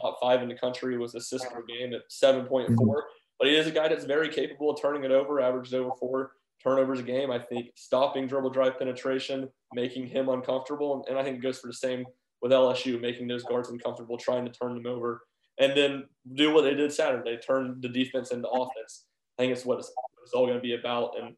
top 0.01 0.19
five 0.21 0.43
in 0.43 0.49
the 0.49 0.55
country. 0.55 0.95
It 0.95 0.99
was 0.99 1.15
assists 1.15 1.49
per 1.49 1.63
game 1.63 1.95
at 1.95 2.03
7.4. 2.11 2.49
Mm-hmm. 2.49 2.91
But 3.39 3.49
he 3.49 3.57
is 3.57 3.67
a 3.67 3.71
guy 3.71 3.89
that's 3.89 4.05
very 4.05 4.29
capable 4.29 4.71
of 4.71 4.81
turning 4.81 5.05
it 5.05 5.11
over, 5.11 5.41
averaged 5.41 5.75
over 5.75 5.91
four 5.99 6.33
turnovers 6.63 7.01
a 7.01 7.05
game. 7.05 7.31
I 7.31 7.39
think 7.39 7.69
stopping 7.77 8.27
dribble 8.27 8.51
drive 8.51 8.79
penetration, 8.79 9.49
making 9.73 10.09
him 10.09 10.29
uncomfortable. 10.29 11.05
And 11.09 11.19
I 11.19 11.23
think 11.23 11.39
it 11.39 11.43
goes 11.43 11.59
for 11.59 11.69
the 11.69 11.75
same 11.75 12.05
with 12.43 12.53
LSU, 12.53 13.01
making 13.01 13.29
those 13.29 13.45
guards 13.45 13.71
uncomfortable, 13.71 14.19
trying 14.19 14.45
to 14.45 14.53
turn 14.53 14.75
them 14.75 14.87
over. 14.87 15.23
And 15.61 15.77
then 15.77 16.05
do 16.35 16.53
what 16.53 16.63
they 16.63 16.75
did 16.75 16.93
Saturday, 16.93 17.37
turn 17.39 17.81
the 17.81 17.89
defense 17.89 18.31
into 18.31 18.49
offense. 18.49 19.07
I 19.39 19.43
think 19.43 19.53
it's 19.53 19.65
what 19.65 19.79
it's, 19.79 19.89
what 19.89 20.25
it's 20.25 20.33
all 20.33 20.47
going 20.47 20.59
to 20.59 20.63
be 20.63 20.75
about. 20.75 21.15
And 21.21 21.35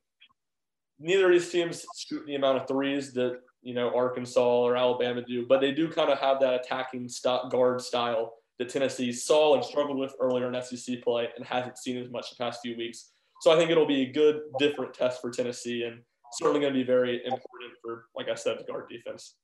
neither 1.00 1.26
of 1.26 1.32
these 1.32 1.50
teams 1.50 1.84
shoot 1.96 2.24
the 2.26 2.36
amount 2.36 2.58
of 2.58 2.68
threes 2.68 3.12
that 3.14 3.40
you 3.62 3.74
know 3.74 3.94
Arkansas 3.94 4.62
or 4.62 4.76
Alabama 4.76 5.22
do, 5.22 5.46
but 5.46 5.60
they 5.60 5.72
do 5.72 5.88
kind 5.88 6.10
of 6.10 6.18
have 6.18 6.40
that 6.40 6.54
attacking 6.54 7.08
stop 7.08 7.50
guard 7.50 7.80
style 7.80 8.34
that 8.58 8.68
Tennessee 8.68 9.10
saw 9.10 9.54
and 9.54 9.64
struggled 9.64 9.98
with 9.98 10.14
earlier 10.20 10.52
in 10.52 10.62
SEC 10.62 11.02
play 11.02 11.28
and 11.34 11.44
hasn't 11.44 11.78
seen 11.78 11.96
as 11.96 12.10
much 12.10 12.28
the 12.30 12.36
past 12.36 12.60
few 12.62 12.76
weeks. 12.76 13.10
So 13.40 13.50
I 13.50 13.56
think 13.56 13.70
it'll 13.70 13.86
be 13.86 14.02
a 14.02 14.12
good, 14.12 14.42
different 14.58 14.92
test 14.92 15.22
for 15.22 15.30
Tennessee 15.30 15.84
and 15.84 16.02
certainly 16.32 16.60
going 16.60 16.74
to 16.74 16.78
be 16.78 16.84
very 16.84 17.24
important 17.24 17.72
for, 17.82 18.04
like 18.14 18.28
I 18.28 18.34
said, 18.34 18.58
the 18.58 18.64
guard 18.64 18.90
defense. 18.90 19.36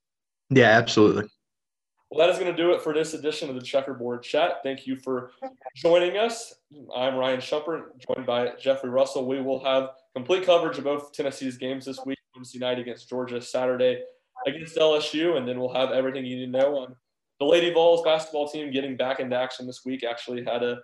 Yeah, 0.50 0.68
absolutely. 0.68 1.24
Well, 2.10 2.24
that 2.24 2.32
is 2.32 2.38
going 2.38 2.54
to 2.54 2.62
do 2.62 2.72
it 2.72 2.82
for 2.82 2.92
this 2.92 3.14
edition 3.14 3.48
of 3.48 3.56
the 3.56 3.62
Checkerboard 3.62 4.22
Chat. 4.22 4.58
Thank 4.62 4.86
you 4.86 4.96
for 4.96 5.30
joining 5.74 6.18
us. 6.18 6.54
I'm 6.94 7.16
Ryan 7.16 7.40
Shumpert, 7.40 7.84
joined 8.06 8.26
by 8.26 8.52
Jeffrey 8.60 8.90
Russell. 8.90 9.26
We 9.26 9.40
will 9.40 9.64
have 9.64 9.90
complete 10.16 10.46
coverage 10.46 10.78
of 10.78 10.84
both 10.84 11.12
Tennessee's 11.12 11.58
games 11.58 11.84
this 11.84 12.00
week 12.06 12.18
Wednesday 12.34 12.58
night 12.58 12.78
against 12.78 13.06
Georgia, 13.06 13.38
Saturday 13.38 14.00
against 14.46 14.74
LSU, 14.76 15.36
and 15.36 15.46
then 15.46 15.60
we'll 15.60 15.74
have 15.74 15.90
everything 15.90 16.24
you 16.24 16.36
need 16.36 16.46
to 16.46 16.58
know 16.58 16.78
on 16.78 16.96
the 17.38 17.44
Lady 17.44 17.70
Vols 17.70 18.02
basketball 18.02 18.48
team 18.48 18.70
getting 18.70 18.96
back 18.96 19.20
into 19.20 19.36
action 19.36 19.66
this 19.66 19.82
week. 19.84 20.04
Actually, 20.04 20.42
had 20.42 20.62
a 20.62 20.78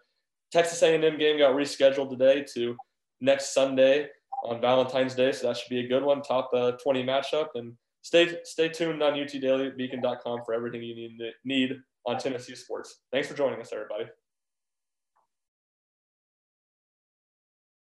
Texas 0.52 0.82
A&M 0.82 1.18
game 1.18 1.38
got 1.38 1.54
rescheduled 1.54 2.10
today 2.10 2.44
to 2.52 2.76
next 3.22 3.54
Sunday 3.54 4.08
on 4.44 4.60
Valentine's 4.60 5.14
Day, 5.14 5.32
so 5.32 5.46
that 5.46 5.56
should 5.56 5.70
be 5.70 5.80
a 5.80 5.88
good 5.88 6.02
one. 6.02 6.20
Top 6.20 6.50
uh, 6.52 6.72
20 6.72 7.02
matchup, 7.02 7.48
and 7.54 7.72
stay 8.02 8.36
stay 8.44 8.68
tuned 8.68 9.02
on 9.02 9.14
UTDailyBeacon.com 9.14 10.40
for 10.44 10.52
everything 10.52 10.82
you 10.82 10.94
need 10.94 11.18
need 11.46 11.80
on 12.04 12.18
Tennessee 12.18 12.54
sports. 12.54 13.00
Thanks 13.10 13.28
for 13.28 13.34
joining 13.34 13.60
us, 13.62 13.72
everybody. 13.72 14.04